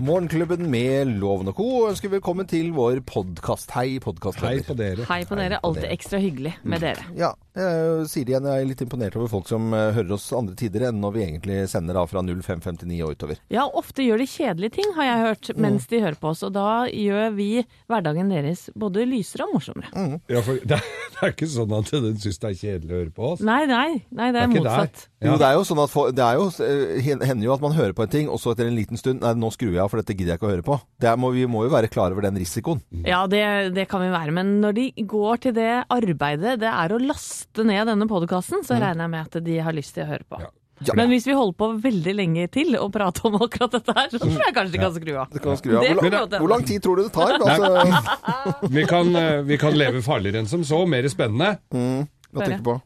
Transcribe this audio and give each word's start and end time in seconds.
Morgenklubben 0.00 0.64
med 0.70 1.10
Loven 1.20 1.50
og 1.50 1.58
Co. 1.58 1.64
ønsker 1.90 2.08
velkommen 2.08 2.46
til 2.48 2.70
vår 2.72 3.02
podkast. 3.04 3.68
Hei, 3.76 3.98
podkastvenner. 4.00 4.62
Hei 4.62 4.64
på 4.64 4.76
dere. 4.78 5.04
Hei 5.10 5.18
på 5.28 5.36
dere. 5.36 5.58
Alltid 5.60 5.90
ekstra 5.92 6.20
hyggelig 6.22 6.54
med 6.64 6.80
dere. 6.80 7.04
Ja, 7.18 7.34
jeg 7.50 8.06
sier 8.08 8.24
det 8.24 8.32
igjen, 8.32 8.46
jeg 8.48 8.62
er 8.62 8.68
litt 8.70 8.80
imponert 8.84 9.18
over 9.18 9.28
folk 9.28 9.48
som 9.50 9.74
eh, 9.76 9.90
hører 9.96 10.14
oss 10.16 10.30
andre 10.32 10.54
tider 10.56 10.86
enn 10.88 11.00
når 11.02 11.12
vi 11.16 11.24
egentlig 11.26 11.58
sender 11.68 11.98
da 11.98 12.06
fra 12.08 12.22
0559 12.24 13.00
og 13.04 13.12
utover. 13.12 13.42
Ja, 13.52 13.66
ofte 13.66 14.06
gjør 14.06 14.22
de 14.22 14.28
kjedelige 14.30 14.76
ting, 14.78 14.94
har 14.96 15.08
jeg 15.08 15.24
hørt, 15.26 15.50
mens 15.60 15.90
de 15.90 16.00
hører 16.00 16.16
på 16.22 16.30
oss. 16.32 16.44
Og 16.48 16.54
da 16.56 16.86
gjør 16.88 17.36
vi 17.36 17.50
hverdagen 17.90 18.32
deres 18.32 18.68
både 18.78 19.04
lysere 19.10 19.50
og 19.50 19.58
morsommere. 19.58 19.92
Ja, 20.32 20.40
for 20.46 20.64
det, 20.64 20.80
er, 20.80 20.96
det 21.18 21.26
er 21.26 21.34
ikke 21.34 21.50
sånn 21.50 21.76
at 21.76 21.92
den 21.92 22.16
syns 22.22 22.40
det 22.40 22.54
er 22.54 22.58
kjedelig 22.62 22.94
å 22.94 23.02
høre 23.02 23.14
på 23.20 23.28
oss. 23.34 23.44
Nei, 23.44 23.60
nei. 23.68 24.00
nei 24.08 24.32
det 24.32 24.46
er, 24.46 24.48
ikke 24.48 24.64
motsatt. 24.64 25.04
Ja. 25.20 25.28
Jo, 25.28 25.36
det 25.42 25.50
er 25.50 25.58
jo 25.58 25.68
sånn 25.68 25.84
at 25.84 25.92
for, 25.92 26.14
det 26.16 26.24
er 26.24 26.40
jo, 26.40 26.48
eh, 26.64 27.12
hender 27.26 27.44
jo 27.50 27.56
at 27.58 27.66
man 27.66 27.76
hører 27.76 27.92
på 27.98 28.06
en 28.06 28.14
ting, 28.14 28.30
og 28.32 28.40
så 28.40 28.54
etter 28.54 28.70
en 28.70 28.78
liten 28.78 28.96
stund 28.96 29.20
Nei, 29.20 29.34
nå 29.36 29.50
skrur 29.52 29.74
jeg 29.74 29.82
av, 29.82 29.89
for 29.90 30.00
dette 30.00 30.14
gidder 30.16 30.34
jeg 30.34 30.40
ikke 30.40 30.48
å 30.48 30.52
høre 30.54 30.66
på. 30.66 30.78
Det 31.02 31.10
er, 31.10 31.18
må, 31.20 31.32
vi 31.34 31.44
må 31.50 31.64
jo 31.66 31.72
være 31.74 31.90
klar 31.92 32.14
over 32.14 32.26
den 32.28 32.38
risikoen. 32.40 32.80
Ja, 33.06 33.24
det, 33.30 33.42
det 33.76 33.88
kan 33.90 34.04
vi 34.04 34.12
være. 34.14 34.34
Men 34.36 34.56
når 34.62 34.78
de 34.78 34.86
går 35.10 35.44
til 35.46 35.56
det 35.58 35.72
arbeidet 35.90 36.56
det 36.62 36.70
er 36.70 36.94
å 36.94 37.02
laste 37.02 37.66
ned 37.66 37.90
denne 37.90 38.08
podkasten, 38.10 38.64
så 38.66 38.78
regner 38.80 39.06
jeg 39.06 39.14
med 39.16 39.28
at 39.28 39.44
de 39.50 39.60
har 39.66 39.76
lyst 39.76 39.96
til 39.98 40.06
å 40.06 40.10
høre 40.14 40.26
på. 40.28 40.42
Ja. 40.46 40.54
Ja. 40.80 40.94
Men 40.96 41.10
hvis 41.12 41.26
vi 41.28 41.34
holder 41.36 41.56
på 41.60 41.66
veldig 41.84 42.12
lenge 42.16 42.46
til 42.52 42.72
å 42.80 42.86
prate 42.92 43.26
om 43.28 43.34
akkurat 43.36 43.74
dette 43.74 43.94
her, 43.96 44.06
så 44.08 44.20
tror 44.22 44.38
jeg 44.40 44.54
kanskje 44.56 44.72
de 44.72 44.80
kan 44.80 44.94
skru 44.94 45.10
av. 45.12 45.34
Kan 45.44 45.58
skru 45.60 45.74
av. 45.76 45.84
Hvor, 45.84 46.14
lang, 46.14 46.30
hvor 46.40 46.52
lang 46.54 46.64
tid 46.70 46.84
tror 46.86 46.96
du 46.96 47.02
det 47.04 47.12
tar? 47.12 47.36
Altså, 47.36 48.68
Vi 48.78 48.84
kan, 48.88 49.10
eh, 49.20 49.42
vi 49.44 49.58
kan 49.60 49.76
leve 49.76 50.00
farligere 50.04 50.40
enn 50.40 50.48
som 50.48 50.64
så, 50.64 50.80
mer 50.88 51.04
spennende. 51.12 51.58
hva 51.68 52.46
tenker 52.46 52.62
du 52.62 52.70
på? 52.70 52.78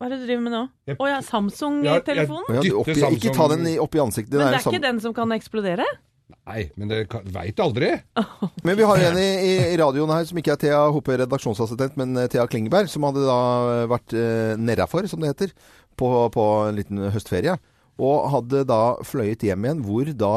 Hva 0.00 0.08
er 0.08 0.14
det 0.14 0.20
du 0.20 0.28
driver 0.28 0.44
med 0.44 0.54
nå? 0.54 0.60
Å 0.94 0.94
oh, 0.96 1.08
ja, 1.08 1.16
Samsung-telefonen? 1.24 2.60
Ja, 2.60 3.08
ikke 3.12 3.34
ta 3.36 3.48
den 3.52 3.66
opp 3.80 3.96
i 3.96 4.00
ansiktet. 4.00 4.36
Men 4.36 4.46
er 4.46 4.54
det 4.54 4.60
er 4.60 4.64
sånn- 4.64 4.76
ikke 4.76 4.86
den 4.86 5.00
som 5.04 5.16
kan 5.16 5.32
eksplodere? 5.36 5.88
Nei, 6.30 6.62
men 6.78 6.90
det 6.90 7.02
veit 7.34 7.60
aldri. 7.62 7.90
Men 8.66 8.78
vi 8.78 8.86
har 8.86 9.02
en 9.08 9.18
i, 9.20 9.30
i, 9.70 9.76
radioen 9.80 10.12
her 10.12 10.24
som 10.28 10.38
ikke 10.40 10.54
er 10.54 10.60
Thea 10.62 10.80
Hoppe 10.94 11.16
redaksjonsassistent, 11.20 11.98
men 12.00 12.16
eh, 12.18 12.28
Thea 12.30 12.46
Klingeberg, 12.50 12.90
som 12.92 13.06
hadde 13.08 13.26
da 13.26 13.40
vært 13.90 14.14
eh, 14.16 14.54
nedafor, 14.60 15.08
som 15.10 15.22
det 15.22 15.32
heter, 15.32 15.52
på, 15.98 16.08
på 16.34 16.46
en 16.68 16.78
liten 16.78 17.02
høstferie. 17.14 17.56
Og 18.00 18.30
hadde 18.32 18.64
da 18.68 18.80
fløyet 19.04 19.44
hjem 19.44 19.66
igjen, 19.66 19.84
hvor 19.84 20.10
da 20.16 20.34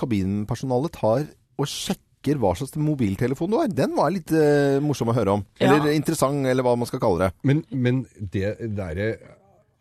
kabinpersonalet 0.00 0.96
tar 0.96 1.26
og 1.60 1.68
sjekker 1.68 2.38
hva 2.40 2.54
slags 2.56 2.78
mobiltelefon 2.80 3.52
du 3.52 3.58
har. 3.60 3.70
Den 3.72 3.96
var 3.98 4.14
litt 4.14 4.32
eh, 4.36 4.80
morsom 4.84 5.12
å 5.12 5.16
høre 5.16 5.38
om. 5.38 5.46
Ja. 5.60 5.68
Eller 5.68 5.92
interessant, 5.96 6.46
eller 6.48 6.64
hva 6.66 6.76
man 6.78 6.88
skal 6.88 7.02
kalle 7.02 7.26
det. 7.26 7.32
Men, 7.48 7.64
men 7.70 8.04
det 8.16 8.56
derre 8.76 9.14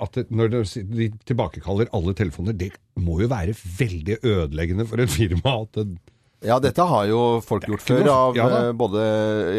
at 0.01 0.15
det, 0.17 0.23
når 0.33 0.49
de 0.55 1.09
tilbakekaller 1.29 1.89
alle 1.93 2.13
telefoner, 2.17 2.53
det 2.57 2.71
må 2.99 3.19
jo 3.21 3.27
være 3.31 3.53
veldig 3.55 4.17
ødeleggende 4.23 4.87
for 4.89 5.01
et 5.03 5.09
firma. 5.13 5.61
at 5.61 5.77
det, 5.77 5.99
Ja, 6.43 6.55
dette 6.59 6.81
har 6.89 7.05
jo 7.05 7.19
folk 7.45 7.67
gjort 7.69 7.83
før. 7.85 8.07
Av 8.09 8.35
ja 8.39 8.47
eh, 8.63 8.71
både 8.73 9.01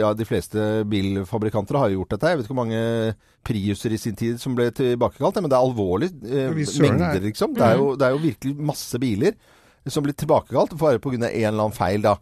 Ja, 0.00 0.12
de 0.18 0.24
fleste 0.26 0.82
bilfabrikanter 0.90 1.78
har 1.78 1.90
jo 1.92 2.00
gjort 2.00 2.16
dette. 2.16 2.32
Jeg 2.32 2.40
vet 2.40 2.46
ikke 2.48 2.54
hvor 2.56 2.64
mange 2.64 3.14
Priuser 3.46 3.94
i 3.94 3.98
sin 3.98 4.14
tid 4.18 4.38
som 4.42 4.54
ble 4.58 4.68
tilbakekalt, 4.74 5.38
men 5.42 5.50
det 5.50 5.56
er 5.58 5.62
alvorlig 5.66 6.10
eh, 6.26 6.50
mengder, 6.82 7.16
er- 7.16 7.24
liksom. 7.26 7.54
Det 7.54 7.62
er, 7.66 7.76
jo, 7.78 7.94
det 7.98 8.06
er 8.06 8.16
jo 8.16 8.22
virkelig 8.22 8.56
masse 8.72 8.98
biler 9.02 9.34
som 9.90 10.04
blir 10.04 10.14
tilbakekalt 10.14 10.76
bare 10.78 11.00
pga. 11.02 11.16
en 11.26 11.32
eller 11.32 11.64
annen 11.64 11.74
feil, 11.74 12.02
da. 12.02 12.16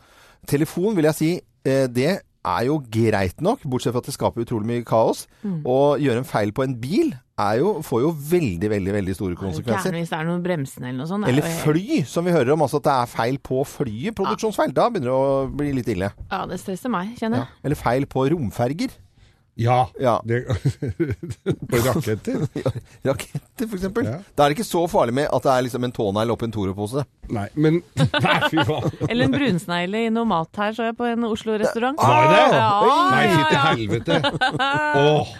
Telefon 0.48 0.94
vil 0.96 1.04
jeg 1.10 1.14
si, 1.18 1.30
eh, 1.68 1.86
det 1.92 2.20
er 2.46 2.66
jo 2.66 2.78
greit 2.88 3.40
nok, 3.44 3.62
bortsett 3.68 3.92
fra 3.92 4.00
at 4.00 4.06
det 4.08 4.14
skaper 4.14 4.44
utrolig 4.46 4.66
mye 4.70 4.84
kaos. 4.88 5.26
Å 5.44 5.78
gjøre 6.00 6.22
en 6.22 6.28
feil 6.28 6.52
på 6.56 6.64
en 6.64 6.76
bil 6.80 7.12
er 7.40 7.58
jo, 7.60 7.74
får 7.84 8.02
jo 8.04 8.10
veldig, 8.30 8.68
veldig, 8.72 8.92
veldig 8.96 9.14
store 9.16 9.36
konsekvenser. 9.40 9.94
Hvis 9.96 10.10
det 10.12 10.18
er 10.18 10.26
noen 10.28 10.42
bremsende 10.44 10.88
eller 10.90 10.98
noe 11.02 11.08
sånt. 11.08 11.24
er 11.24 11.32
Eller 11.32 11.46
fly, 11.62 12.02
som 12.08 12.24
vi 12.28 12.32
hører 12.34 12.52
om. 12.52 12.64
Altså 12.66 12.80
at 12.80 12.88
det 12.88 12.96
er 12.96 13.12
feil 13.12 13.38
på 13.44 13.62
flyet. 13.68 14.16
Produksjonsfeil. 14.18 14.74
Da 14.76 14.88
begynner 14.92 15.12
det 15.12 15.16
å 15.16 15.56
bli 15.60 15.70
litt 15.78 15.88
ille. 15.92 16.10
Ja, 16.30 16.42
det 16.50 16.60
stresser 16.60 16.92
meg, 16.92 17.14
kjenner 17.20 17.44
Ja. 17.44 17.46
jeg. 17.48 17.64
Eller 17.64 17.80
feil 17.80 18.06
på 18.06 18.26
romferger. 18.34 18.90
Ja, 19.54 19.90
Ja. 20.00 20.20
Det, 20.24 20.44
på 21.70 21.76
raketter. 21.84 22.46
Raketter, 23.08 23.66
f.eks. 23.66 23.74
eksempel 23.74 24.06
Ja. 24.06 24.16
Da 24.34 24.44
er 24.44 24.52
det 24.52 24.58
ikke 24.58 24.68
så 24.68 24.84
farlig 24.90 25.14
med 25.20 25.28
at 25.32 25.44
det 25.46 25.52
er 25.52 25.66
liksom 25.66 25.84
en 25.84 25.92
tånegl 25.92 26.32
oppi 26.34 26.48
en 26.48 26.54
Toro-pose. 26.54 27.04
Nei, 27.30 27.48
men 27.54 27.82
Nei, 28.26 28.38
fy 28.48 28.64
faen. 28.64 28.88
Eller 29.08 29.26
en 29.28 29.34
brunsnegle 29.36 30.06
i 30.06 30.14
noe 30.14 30.28
mat 30.30 30.62
her, 30.62 30.74
så 30.76 30.88
jeg 30.88 30.96
på 30.98 31.08
en 31.10 31.28
Oslo-restaurant. 31.28 32.00
Var 32.00 32.32
det? 32.32 32.42
Ja, 32.56 32.72
Nei, 33.10 33.24
fy 33.34 33.42
til 33.50 33.62
helvete. 33.68 34.20
Åh, 35.04 35.36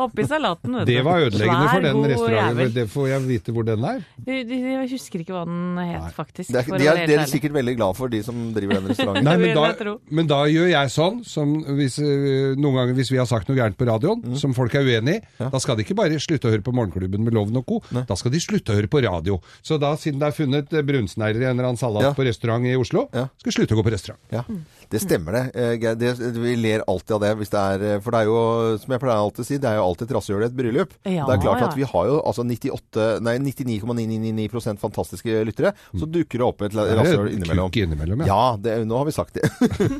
Oppi 0.00 0.24
salaten, 0.24 0.74
vet 0.80 0.86
du. 0.88 0.92
det 0.94 1.02
var 1.04 1.20
ødeleggende 1.26 1.66
Svær, 1.66 1.74
for 1.74 1.84
den 1.84 2.04
restauranten. 2.12 2.72
Det 2.74 2.84
får 2.90 3.08
jeg 3.10 3.24
vite 3.28 3.52
hvor 3.56 3.66
den 3.68 3.84
er. 3.84 3.98
Du, 4.16 4.30
du, 4.48 4.54
Jeg 4.54 4.88
husker 4.94 5.20
ikke 5.24 5.34
hva 5.36 5.42
den 5.44 5.80
het, 5.84 6.14
faktisk. 6.16 6.52
Det 6.54 6.62
er, 6.62 6.78
de 6.80 6.86
er, 6.88 7.00
dere 7.10 7.24
er 7.26 7.30
sikkert 7.30 7.52
veldig 7.58 7.74
glad 7.76 7.96
for, 7.98 8.08
de 8.12 8.22
som 8.24 8.38
driver 8.56 8.78
den 8.80 8.88
restauranten. 8.92 9.28
Nei, 9.28 9.36
men 9.42 9.54
da, 9.56 9.96
men 10.20 10.30
da 10.30 10.40
gjør 10.48 10.70
jeg 10.72 10.92
sånn, 10.94 11.20
som 11.28 11.52
hvis, 11.76 11.98
øh, 12.00 12.56
noen 12.56 12.78
ganger 12.80 12.96
hvis 13.00 13.12
vi 13.12 13.20
har 13.20 13.28
sagt 13.30 13.48
noe 13.50 13.58
gærent 13.60 13.76
på 13.80 13.88
radioen, 13.90 14.20
Mm. 14.30 14.36
som 14.36 14.52
folk 14.54 14.74
er 14.76 14.84
uenig 14.84 15.16
i, 15.18 15.48
da 15.50 15.58
skal 15.62 15.76
de 15.78 15.82
ikke 15.84 15.94
bare 15.98 16.18
slutte 16.20 16.48
å 16.48 16.52
høre 16.52 16.62
på 16.64 16.72
Morgenklubben 16.76 17.22
med 17.24 17.32
Loven 17.34 17.56
og 17.60 17.64
Co., 17.66 17.78
da 18.06 18.14
skal 18.18 18.30
de 18.34 18.40
slutte 18.42 18.72
å 18.72 18.76
høre 18.76 18.88
på 18.90 19.00
radio. 19.04 19.38
Så 19.64 19.78
da, 19.80 19.94
siden 19.98 20.20
det 20.20 20.28
er 20.28 20.36
funnet 20.36 20.72
eh, 20.76 20.82
brunsnegler 20.86 21.40
i 21.44 21.48
en 21.48 21.54
eller 21.58 21.70
annen 21.70 21.80
salat 21.80 22.02
Ja. 22.08 22.12
på 22.16 22.24
restaurant 22.26 22.64
i 22.68 22.74
Oslo, 22.78 23.06
Ja. 23.14 23.28
skal 23.40 23.50
de 23.52 23.56
slutte 23.58 23.74
å 23.76 23.80
gå 23.80 23.84
på 23.88 23.92
restaurant. 23.94 24.20
Ja, 24.34 24.42
det 24.90 25.00
stemmer 25.02 25.32
det. 25.38 25.44
Eh, 25.54 25.94
det. 25.98 26.12
Vi 26.36 26.54
ler 26.60 26.84
alltid 26.86 27.16
av 27.16 27.20
det. 27.24 27.32
Hvis 27.40 27.50
det 27.54 27.60
er, 27.60 27.84
eh, 27.96 28.00
for 28.00 28.10
det 28.14 28.20
er 28.20 28.30
jo, 28.30 28.78
som 28.82 28.92
jeg 28.94 29.00
pleier 29.02 29.16
alltid 29.24 29.44
å 29.44 29.48
si, 29.50 29.58
det 29.58 29.70
er 29.70 29.76
jo 29.80 29.86
alltid 29.90 30.08
et 30.08 30.16
rasshøl 30.16 30.42
i 30.42 30.48
et 30.48 30.56
bryllup. 30.56 30.94
Ja, 31.04 31.26
det 31.28 31.36
er 31.36 31.42
klart 31.42 31.62
ja. 31.62 31.68
at 31.70 31.76
vi 31.78 31.86
har 31.86 32.08
jo 32.08 32.18
altså 32.26 32.44
98, 32.46 33.06
nei 33.24 33.36
99,999% 33.44 34.80
fantastiske 34.82 35.42
lyttere. 35.46 35.72
Så 35.92 36.08
dukker 36.10 36.40
det 36.40 36.46
opp 36.46 36.64
et 36.66 36.76
rasshøl 36.76 37.30
innimellom. 37.32 37.70
innimellom, 37.82 38.24
ja. 38.24 38.30
Ja, 38.30 38.42
det, 38.60 38.76
nå 38.88 38.98
har 39.00 39.08
vi 39.08 39.14
sagt 39.14 39.38
det. 39.38 39.46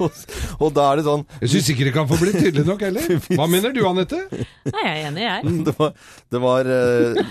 og 0.63 0.73
da 0.77 0.91
er 0.91 1.01
det 1.01 1.07
sånn 1.07 1.25
Jeg 1.41 1.53
syns 1.55 1.71
ikke 1.75 1.89
det 1.89 1.95
kan 1.95 2.09
få 2.11 2.19
bli 2.21 2.35
tydelig 2.37 2.67
nok 2.69 2.85
heller. 2.87 3.15
Hva 3.39 3.49
mener 3.51 3.75
du, 3.77 3.83
Anette? 3.89 4.21
Nei, 4.31 4.85
jeg 4.85 4.91
er 4.91 5.09
enig, 5.11 5.27
jeg. 5.27 5.55
det 5.69 5.77
var, 5.79 5.95
det 6.35 6.43
var 6.43 6.73
eh, 6.77 7.23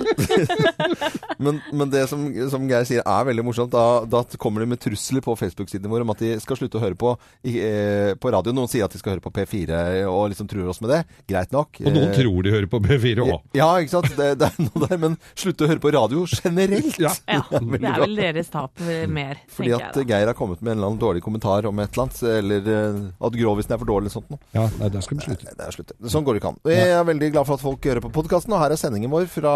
men, 1.45 1.61
men 1.73 1.93
det 1.93 2.05
som, 2.11 2.25
som 2.51 2.67
Geir 2.69 2.87
sier 2.89 3.03
er 3.03 3.29
veldig 3.29 3.45
morsomt, 3.47 3.73
da, 3.73 4.05
da 4.09 4.23
kommer 4.39 4.63
de 4.63 4.71
med 4.73 4.81
trusler 4.81 5.23
på 5.25 5.35
Facebook-siden 5.39 5.91
vår 5.91 6.05
om 6.05 6.15
at 6.15 6.23
de 6.23 6.33
skal 6.43 6.59
slutte 6.59 6.79
å 6.79 6.83
høre 6.83 6.97
på, 6.99 7.13
eh, 7.43 8.15
på 8.19 8.33
radio. 8.33 8.55
Noen 8.55 8.71
sier 8.71 8.87
at 8.87 8.95
de 8.95 9.01
skal 9.01 9.15
høre 9.15 9.25
på 9.25 9.33
P4 9.35 9.83
og 10.09 10.29
liksom 10.33 10.49
truer 10.49 10.69
oss 10.71 10.81
med 10.83 10.93
det. 10.93 11.03
Greit 11.29 11.53
nok. 11.55 11.81
Og 11.83 11.93
noen 11.93 12.13
tror 12.15 12.29
tror 12.29 12.48
de 12.49 12.55
hører 12.55 12.67
på 12.71 12.79
B4 12.83 13.23
òg. 13.23 13.35
Ja, 13.57 13.69
ikke 13.79 13.93
sant. 13.93 14.09
Det, 14.17 14.29
det 14.41 14.49
er 14.49 14.63
noe 14.65 14.83
der. 14.87 14.97
Men 15.05 15.17
slutte 15.37 15.65
å 15.67 15.69
høre 15.71 15.83
på 15.83 15.93
radio 15.95 16.25
generelt. 16.29 16.97
Ja. 16.99 17.13
Ja, 17.29 17.43
det 17.51 17.79
er 17.85 18.01
vel 18.01 18.15
deres 18.17 18.49
tap 18.51 18.79
eh, 18.83 19.03
mer, 19.09 19.37
Fordi 19.53 19.69
tenker 19.71 19.85
at 19.91 19.97
jeg. 20.01 20.07
Geir 20.09 20.29
har 20.31 20.35
kommet 20.37 20.61
med 20.63 20.73
en 20.73 20.79
eller 20.79 20.89
annen 20.91 21.01
dårlig 21.01 21.21
kommentar 21.23 21.65
om 21.69 21.79
et 21.83 21.93
eller 21.93 22.05
annet, 22.07 22.21
eller 22.39 22.69
eh, 22.73 22.99
at 23.29 23.37
grovisen 23.37 23.75
er 23.75 23.81
for 23.81 23.89
dårlig 23.89 24.07
eller 24.09 24.15
sånt 24.15 24.31
noe. 24.33 24.41
Ja, 24.55 24.65
nei, 24.79 24.89
der 24.93 25.05
skal 25.05 25.19
vi 25.19 25.27
slutte. 25.27 25.47
Nei, 25.47 25.55
det 25.59 25.67
er 25.67 25.75
slutt. 25.77 25.93
Sånn 26.13 26.25
går 26.27 26.37
det 26.37 26.41
ikke 26.43 26.51
an. 26.53 26.59
Jeg 26.73 26.95
er 26.97 27.05
veldig 27.09 27.31
glad 27.35 27.49
for 27.49 27.59
at 27.59 27.63
folk 27.65 27.89
hører 27.91 28.03
på 28.05 28.11
podkasten, 28.19 28.55
og 28.55 28.63
her 28.63 28.75
er 28.75 28.81
sendingen 28.81 29.13
vår 29.13 29.29
fra, 29.31 29.53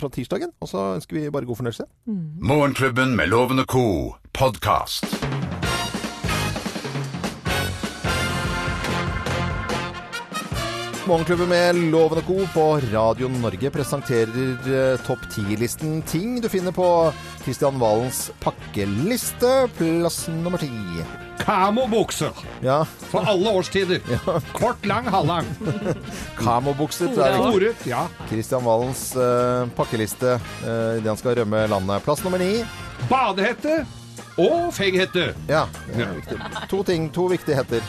fra 0.00 0.12
tirsdagen. 0.14 0.54
Og 0.60 0.70
så 0.70 0.86
ønsker 0.98 1.18
vi 1.18 1.26
bare 1.34 1.48
god 1.48 1.60
fornøyelse. 1.62 1.88
Morgenklubben 2.52 3.16
med 3.18 3.32
Loven 3.32 3.64
og 3.64 3.70
Co. 3.70 3.86
podkast. 4.36 5.19
Morgenklubben 11.10 11.48
med 11.50 11.74
Loven 11.90 12.20
og 12.20 12.26
Co. 12.28 12.34
på 12.54 12.64
Radio 12.92 13.26
Norge 13.42 13.70
presenterer 13.74 14.68
eh, 14.70 15.00
topp 15.02 15.24
10-listen 15.32 15.96
ting 16.06 16.36
du 16.38 16.46
finner 16.46 16.70
på 16.70 16.84
Kristian 17.42 17.80
Valens 17.82 18.28
pakkeliste, 18.38 19.48
plass 19.74 20.20
nummer 20.30 20.62
ti. 20.62 20.70
Kamobukser 21.40 22.30
Ja, 22.62 22.84
for 23.10 23.26
alle 23.26 23.50
årstider. 23.58 23.98
Kort, 24.54 24.86
lang, 24.86 25.08
halvlang. 25.10 25.48
kamobukser. 26.38 27.10
Er. 27.18 27.40
Foret, 27.42 27.82
ja. 27.90 28.04
Kristian 28.30 28.62
Valens 28.68 29.08
uh, 29.18 29.66
pakkeliste 29.74 30.36
uh, 30.38 31.00
idet 31.00 31.10
han 31.10 31.18
skal 31.18 31.40
rømme 31.40 31.64
landet. 31.74 32.06
Plass 32.06 32.22
nummer 32.22 32.38
ni. 32.38 32.60
Badehette 33.10 33.80
og 34.38 34.70
fenghette. 34.78 35.32
Ja, 35.50 35.64
det 35.90 36.06
er 36.06 36.14
viktig. 36.20 36.38
To 36.70 36.84
ting, 36.86 37.10
to 37.10 37.26
viktige 37.34 37.58
hetter. 37.58 37.82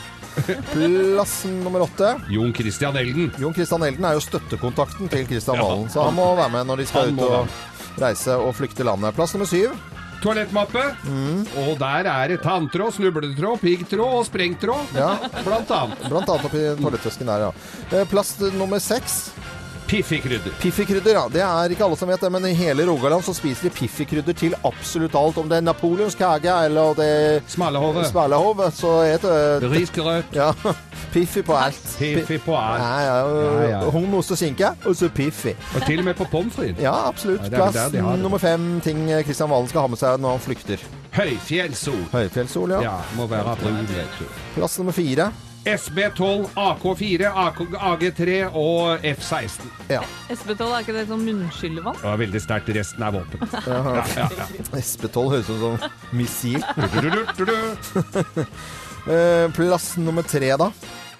Plass 0.72 1.44
nummer 1.44 1.84
åtte. 1.86 2.14
Jon 2.32 2.52
Christian 2.56 2.96
Elden. 2.96 3.30
Jon 3.38 3.54
Christian 3.54 3.82
Elden 3.86 4.04
er 4.08 4.16
jo 4.16 4.24
støttekontakten 4.24 5.10
til 5.12 5.26
Kristian 5.28 5.58
Ja, 5.60 5.66
Valen, 5.68 5.88
så 5.92 6.06
han 6.08 6.16
må 6.16 6.30
være 6.38 6.52
med 6.56 6.70
når 6.70 6.82
de 6.82 6.86
skal 6.88 7.12
ut 7.12 7.24
og 7.26 8.00
reise 8.02 8.36
og 8.40 8.54
flykte 8.56 8.86
landet. 8.88 9.14
Plass 9.16 9.34
nummer 9.36 9.50
syv. 9.50 9.74
Toalettmappe. 10.22 10.82
Og 11.64 11.72
der 11.80 12.06
er 12.06 12.28
det 12.30 12.42
tanntråd, 12.44 12.94
snubletråd, 12.94 13.58
piggtråd 13.58 14.20
og 14.20 14.26
sprengtråd. 14.28 14.92
Ja. 14.94 15.16
Blant 15.42 15.72
annet. 15.74 16.04
Blant 16.06 16.30
annet 16.30 16.46
oppi 16.46 16.62
toalettesken 16.78 17.26
der, 17.32 17.48
ja. 17.48 17.52
Eh, 17.90 18.04
Plass 18.08 18.36
nummer 18.54 18.78
seks. 18.82 19.32
Piffikrydder. 19.92 20.54
Piffikrydder, 20.62 21.12
ja. 21.12 21.22
Det 21.28 21.42
er 21.44 21.72
ikke 21.74 21.84
alle 21.84 21.96
som 22.00 22.08
vet 22.08 22.22
det, 22.24 22.30
men 22.32 22.46
i 22.48 22.54
hele 22.56 22.86
Rogaland 22.88 23.24
så 23.26 23.34
spiser 23.36 23.68
de 23.68 23.72
piffikrydder 23.76 24.36
til 24.40 24.54
absolutt 24.64 25.12
alt. 25.20 25.36
Om 25.42 25.50
det 25.50 25.58
er 25.60 25.66
Napoleons 25.66 26.16
kake 26.16 26.54
eller 26.64 26.94
det 26.96 27.10
Smalahove. 27.52 28.06
smalahove, 28.08 28.70
så 28.72 28.94
heter 29.04 29.60
det 29.60 29.70
Risgrøt. 29.74 30.32
Ja. 30.32 30.48
Piffi 31.12 31.42
på 31.44 31.52
alt. 31.60 31.82
Piffi 31.98 32.38
på 32.40 32.56
alt. 32.56 32.80
Ja, 32.80 32.98
ja, 33.04 33.18
ja, 33.20 33.68
Ja, 33.68 33.84
ja. 33.84 34.16
ost 34.16 34.32
og 34.32 34.38
skinke, 34.40 34.72
og 34.86 34.96
så 34.96 35.10
Piffi. 35.12 35.52
Og 35.76 35.84
til 35.86 35.98
og 35.98 36.04
med 36.08 36.14
på 36.14 36.24
pommes 36.24 36.54
frites. 36.56 36.80
Ja, 36.80 36.94
absolutt. 37.08 37.52
Ja, 37.52 37.68
Plass 37.68 37.92
de 37.92 38.00
nummer 38.16 38.38
fem. 38.38 38.80
Ting 38.80 39.04
Kristian 39.26 39.50
Valen 39.50 39.68
skal 39.68 39.84
ha 39.84 39.92
med 39.92 40.00
seg 40.00 40.20
når 40.24 40.38
han 40.38 40.44
flykter. 40.48 40.88
Høyfjellssol. 41.12 42.04
Høyfjellssol, 42.12 42.78
ja. 42.78 42.80
Ja, 42.88 42.98
må 43.16 43.26
være 43.28 43.56
brun, 43.60 43.84
vet 43.92 44.20
du. 44.20 44.24
Plass 44.56 44.78
nummer 44.80 44.96
fire. 44.96 45.28
SB12, 45.64 46.48
AK4, 46.58 47.28
AK, 47.46 47.60
AG3 47.78 48.38
og 48.58 49.04
F16. 49.06 49.68
Ja. 49.92 50.00
SB12, 50.32 50.64
er 50.66 50.82
ikke 50.82 50.96
det 50.96 51.04
sånn 51.10 51.22
munnskyllevann? 51.22 51.98
Det 52.00 52.08
var 52.08 52.18
veldig 52.22 52.42
sterkt. 52.42 52.72
Resten 52.74 53.04
er 53.06 53.14
våpen. 53.14 53.38
Ja, 53.72 54.02
ja, 54.16 54.26
ja. 54.38 54.46
SB-12 54.74 55.28
høres 55.36 55.50
ut 55.52 55.60
som 55.62 55.76
missil. 56.18 56.62
Eh, 59.02 59.48
plass 59.50 59.96
nummer 59.98 60.22
tre, 60.22 60.52
da. 60.54 60.68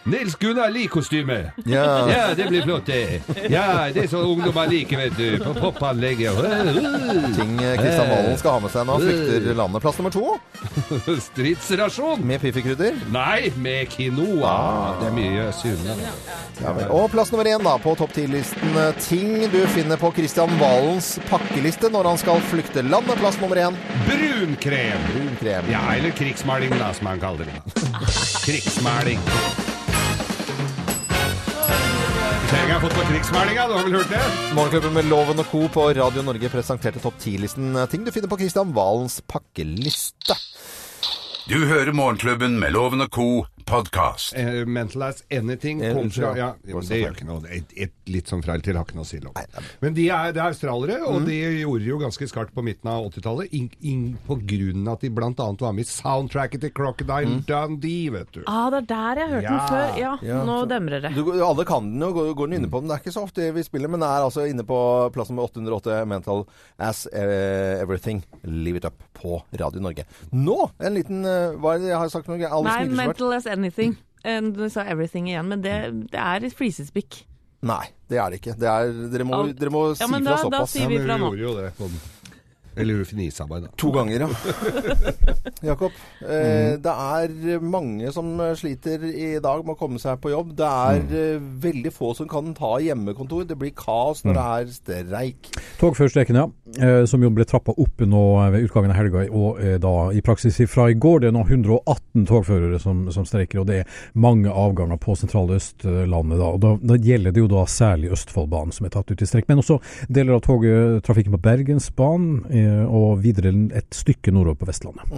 Nils 0.05 0.35
Gunnar 0.35 0.71
Lie-kostyme. 0.71 1.53
Ja. 1.65 2.09
Ja, 2.11 2.35
det 2.35 2.49
blir 2.49 2.63
flott, 2.63 2.87
det. 2.87 3.21
Ja, 3.53 3.87
det 3.95 4.03
er 4.03 4.09
sånn 4.11 4.25
ungdommer 4.33 4.67
liker, 4.67 4.99
vet 4.99 5.15
du. 5.15 5.45
På 5.45 5.53
popanlegget. 5.55 6.41
Ting 7.37 7.53
Kristian 7.61 8.11
Valen 8.11 8.35
skal 8.41 8.57
ha 8.57 8.63
med 8.65 8.73
seg 8.75 8.91
han 8.91 9.05
flykter 9.05 9.47
landet. 9.61 9.85
Plass 9.85 10.01
nummer 10.01 10.11
to 10.11 10.35
Stridsrasjon. 11.29 12.25
med 12.27 12.43
Piffi-krydder. 12.43 12.99
Nei, 13.15 13.53
med 13.63 13.93
quinoa. 13.95 14.57
Det 15.01 15.09
er 15.13 15.15
mye 15.17 15.47
sunnere. 15.55 16.11
Ja, 16.63 16.75
og 16.91 17.07
plass 17.15 17.31
nummer 17.33 17.47
én 17.53 17.63
da, 17.63 17.77
på 17.83 17.95
topp 17.99 18.15
ti-listen. 18.19 18.75
Ting 19.07 19.47
du 19.55 19.61
finner 19.77 20.01
på 20.03 20.11
Kristian 20.19 20.51
Valens 20.61 21.15
pakkeliste 21.31 21.93
når 21.95 22.11
han 22.11 22.19
skal 22.21 22.43
flykte 22.51 22.83
landet. 22.87 23.23
Plass 23.23 23.39
nummer 23.43 23.63
én. 23.69 23.79
Brunkrem. 24.11 25.07
Brunkrem. 25.15 25.71
Ja, 25.71 25.85
eller 25.95 26.11
krigsmaling, 26.19 26.75
da, 26.83 26.91
som 26.99 27.07
han 27.13 27.23
kaller 27.23 27.47
det. 27.47 27.79
Krigsmaling. 28.47 29.23
Jeg 32.53 32.69
har 32.69 32.81
fått 32.83 32.95
på 32.95 33.05
krigsmeldinga, 33.09 33.65
du 33.69 33.75
har 33.75 33.85
vel 33.87 33.95
hørt 33.97 34.11
det? 34.13 34.21
Morgenklubben 34.57 34.93
med 34.97 35.07
Loven 35.09 35.41
og 35.41 35.49
Co. 35.49 35.63
på 35.73 35.87
Radio 35.97 36.23
Norge 36.25 36.51
presenterte 36.53 37.01
topp 37.01 37.17
10-listen. 37.21 37.73
Ting 37.89 38.05
du 38.05 38.13
finner 38.13 38.29
på 38.29 38.37
Kristian 38.43 38.75
Valens 38.77 39.21
pakkeliste. 39.25 40.37
Du 41.49 41.57
hører 41.67 41.93
Morgenklubben 41.97 42.59
med 42.61 42.75
Loven 42.77 43.01
og 43.07 43.11
Co. 43.13 43.29
podkast. 43.65 44.35
Eh, 44.37 44.65
mental 44.67 45.03
as 45.09 45.23
anything 45.31 45.83
Eh, 45.83 45.95
kom 45.95 46.11
fra 46.11 46.31
ja, 46.37 46.37
ja. 46.37 46.55
ja, 46.67 46.75
men 46.77 46.87
Det 46.89 46.99
gjør 47.03 47.15
ikke 47.17 47.27
noe. 47.29 47.41
Et, 47.51 47.73
et 47.77 47.93
litt 48.13 48.27
sånn 48.31 48.43
freil 48.45 48.63
til 48.65 48.77
har 48.77 48.85
ikke 48.85 48.97
noe 48.99 49.07
å 49.07 49.09
si. 49.09 49.21
Lov. 49.23 49.35
Men 49.83 49.95
de 49.97 50.09
er, 50.11 50.33
det 50.33 50.41
er 50.43 50.49
australiere, 50.53 51.01
Mm. 51.03 51.15
og 51.15 51.27
de 51.27 51.37
gjorde 51.63 51.87
jo 51.87 51.99
ganske 51.99 52.29
skarpt 52.29 52.53
på 52.55 52.63
midten 52.65 52.89
av 52.91 53.05
80-tallet. 53.11 53.51
ing- 53.53 53.77
ing- 53.83 54.17
På 54.27 54.37
grunn 54.39 54.87
av 54.89 54.95
at 54.95 55.01
de 55.01 55.09
annet 55.09 55.61
var 55.61 55.73
med 55.73 55.85
i 55.85 55.89
soundtracket 55.89 56.61
til 56.61 56.71
Crocodile 56.71 57.43
Dundee, 57.47 58.11
vet 58.11 58.31
du. 58.33 58.43
Ah, 58.47 58.71
det 58.71 58.83
er 58.83 58.87
der 58.93 59.21
jeg 59.23 59.29
har 59.29 59.35
hørt 59.35 59.49
den 59.49 59.69
før. 59.69 59.99
Ja, 59.99 60.19
Ja, 60.23 60.45
nå 60.45 60.61
så- 60.63 60.69
demrer 60.69 61.01
det. 61.03 61.15
Du, 61.15 61.33
alle 61.45 61.65
kan 61.65 61.91
den 61.91 62.01
jo, 62.01 62.13
går, 62.13 62.35
går 62.35 62.47
den 62.51 62.59
inne 62.63 62.71
på 62.71 62.81
den. 62.81 62.89
Det 62.89 62.97
er 62.99 63.03
ikke 63.05 63.15
så 63.19 63.23
ofte 63.27 63.53
vi 63.55 63.63
spiller, 63.63 63.89
men 63.89 64.01
den 64.01 64.09
er 64.09 64.23
altså 64.27 64.49
inne 64.49 64.65
på 64.65 65.11
plass 65.13 65.29
nummer 65.31 65.45
808 65.49 66.07
Mental 66.07 66.47
As 66.79 67.07
eh, 67.13 67.81
Everything. 67.83 68.23
Leave 68.45 68.77
It 68.77 68.85
Up 68.85 69.03
på 69.15 69.43
Radio 69.59 69.81
Norge. 69.81 70.05
Nå 70.33 70.71
en 70.81 70.95
liten 70.95 71.25
eh, 71.25 71.53
Hva 71.59 71.75
er 71.75 71.79
det 71.79 71.89
jeg 71.93 71.99
har 71.99 72.09
sagt 72.09 72.29
noe? 72.29 72.39
Alle 72.43 72.65
Nei, 72.65 72.85
mental 72.89 73.33
as 73.35 73.47
anything. 73.53 73.97
Eh, 74.25 74.41
Du 74.41 74.69
sa 74.71 74.85
everything 74.87 75.29
igjen, 75.29 75.49
men 75.51 75.63
det, 75.65 75.77
det 76.13 76.19
er 76.21 76.45
et 76.47 76.55
flisespikk. 76.55 77.23
Nei, 77.63 77.85
det 78.11 78.19
er 78.19 78.31
det 78.31 78.41
ikke. 78.41 78.57
Det 78.59 78.67
er, 78.69 78.93
dere, 79.13 79.25
må, 79.29 79.43
dere 79.55 79.71
må 79.71 79.83
Ja, 79.93 80.07
si 80.07 80.11
men 80.11 80.25
fra 80.27 80.37
da- 80.43 80.51
da 80.59 80.65
sier 80.67 80.89
vi 80.91 80.99
men 80.99 81.07
fra 81.07 81.17
men 81.19 81.21
nå. 81.23 81.31
gjorde 81.37 81.43
jo 81.47 81.55
det. 81.61 81.73
på 81.79 81.89
den. 81.91 82.01
Eller 82.77 83.03
hun 83.03 83.63
da. 83.63 83.71
To 83.77 83.91
ganger, 83.93 84.25
ja. 84.25 84.29
Jakob, 85.73 85.93
eh, 86.23 86.79
det 86.83 86.93
er 86.93 87.61
mange 87.63 88.13
som 88.15 88.35
sliter 88.59 89.05
i 89.07 89.39
dag 89.43 89.65
med 89.65 89.75
å 89.75 89.79
komme 89.79 90.01
seg 90.03 90.21
på 90.23 90.33
jobb. 90.33 90.55
Det 90.59 90.69
er 90.69 91.03
eh, 91.19 91.45
veldig 91.63 91.93
få 91.95 92.13
som 92.19 92.29
kan 92.31 92.53
ta 92.57 92.75
hjemmekontor. 92.83 93.45
Det 93.49 93.59
blir 93.61 93.75
kaos 93.77 94.25
når 94.25 94.39
det 94.39 94.47
er 94.47 94.73
streik. 94.77 95.53
Togførerstreiken, 95.81 96.39
ja. 96.39 96.49
Eh, 96.79 97.05
som 97.09 97.23
jo 97.23 97.31
ble 97.35 97.45
trappa 97.49 97.75
opp 97.77 98.03
nå 98.09 98.23
ved 98.55 98.67
utgangen 98.67 98.93
av 98.95 98.99
helga. 99.01 99.27
Og 99.31 99.61
eh, 99.63 99.77
da 99.83 99.95
i 100.15 100.23
praksis 100.25 100.61
fra 100.71 100.89
i 100.91 100.97
går. 100.99 101.23
Det 101.23 101.31
er 101.31 101.37
nå 101.37 101.45
118 101.45 102.27
togførere 102.29 102.81
som, 102.83 103.05
som 103.15 103.27
streiker. 103.29 103.63
Og 103.63 103.69
det 103.69 103.83
er 103.83 104.01
mange 104.15 104.51
avganger 104.51 105.01
på 105.03 105.17
sentrale 105.19 105.59
Østlandet. 105.61 106.39
Da. 106.41 106.49
Og 106.49 106.61
da, 106.63 106.75
da 106.93 106.99
gjelder 107.01 107.35
det 107.35 107.45
jo 107.45 107.51
da 107.51 107.65
særlig 107.71 108.13
Østfoldbanen 108.17 108.75
som 108.75 108.89
er 108.89 108.95
tatt 108.95 109.13
ut 109.13 109.23
i 109.23 109.29
streik. 109.29 109.49
Men 109.51 109.63
også 109.63 109.79
deler 110.09 110.39
av 110.39 110.45
togtrafikken 110.47 111.37
på 111.37 111.43
Bergensbanen. 111.45 112.43
Eh, 112.63 112.85
og 112.87 113.21
videre 113.25 113.53
et 113.79 113.91
stykke 113.97 114.33
nordover 114.35 114.63
på 114.63 114.69
Vestlandet. 114.71 115.13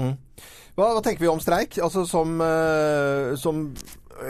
Hva, 0.75 0.91
hva 0.97 1.01
tenker 1.05 1.23
vi 1.23 1.31
om 1.31 1.41
streik? 1.43 1.77
Altså 1.85 2.03
som, 2.09 2.35
eh, 2.43 3.35
som 3.39 3.69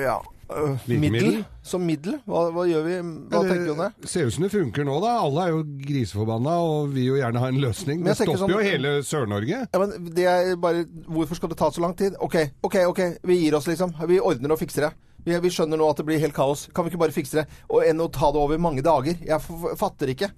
ja, 0.01 0.19
øh, 0.53 0.75
middel? 0.89 1.39
Som 1.65 1.87
middel? 1.89 2.19
Hva, 2.29 2.43
hva 2.53 2.67
gjør 2.69 2.85
vi? 2.85 2.97
Hva 3.33 3.41
Det 3.41 3.51
tenker 3.53 3.65
du 3.65 3.73
om 3.73 3.81
det? 3.85 4.09
ser 4.11 4.29
ut 4.29 4.35
som 4.37 4.45
det 4.45 4.53
funker 4.53 4.85
nå, 4.85 4.99
da. 5.05 5.15
Alle 5.25 5.47
er 5.47 5.55
jo 5.55 5.63
griseforbanna 5.87 6.59
og 6.67 6.93
vil 6.93 7.09
jo 7.13 7.17
gjerne 7.21 7.41
ha 7.41 7.49
en 7.53 7.63
løsning. 7.63 8.05
Det 8.05 8.17
stopper 8.19 8.35
tenker 8.35 8.43
stopper 8.43 8.55
jo 8.55 8.61
sånn- 8.61 8.71
hele 8.73 8.93
Sør-Norge. 9.09 9.63
Ja, 9.73 9.81
men 9.81 10.13
det 10.15 10.29
er 10.29 10.55
bare, 10.61 10.85
Hvorfor 11.09 11.41
skal 11.41 11.49
det 11.55 11.59
ta 11.59 11.71
så 11.73 11.81
lang 11.85 11.97
tid? 11.97 12.17
OK, 12.21 12.37
OK, 12.63 12.77
ok, 12.93 13.03
vi 13.25 13.41
gir 13.41 13.57
oss, 13.57 13.67
liksom. 13.71 13.95
Vi 14.09 14.21
ordner 14.21 14.53
og 14.53 14.61
fikser 14.61 14.89
det. 14.89 14.93
Vi, 15.25 15.33
vi 15.41 15.49
skjønner 15.49 15.81
nå 15.81 15.89
at 15.89 15.97
det 15.97 16.05
blir 16.05 16.21
helt 16.21 16.37
kaos. 16.37 16.69
Kan 16.75 16.85
vi 16.85 16.93
ikke 16.93 17.01
bare 17.07 17.17
fikse 17.17 17.41
det? 17.41 17.47
Og 17.73 17.81
enn 17.89 18.01
å 18.05 18.11
ta 18.13 18.29
det 18.31 18.41
over 18.45 18.61
mange 18.61 18.85
dager? 18.85 19.17
Jeg 19.25 19.41
fatter 19.81 20.13
ikke. 20.13 20.29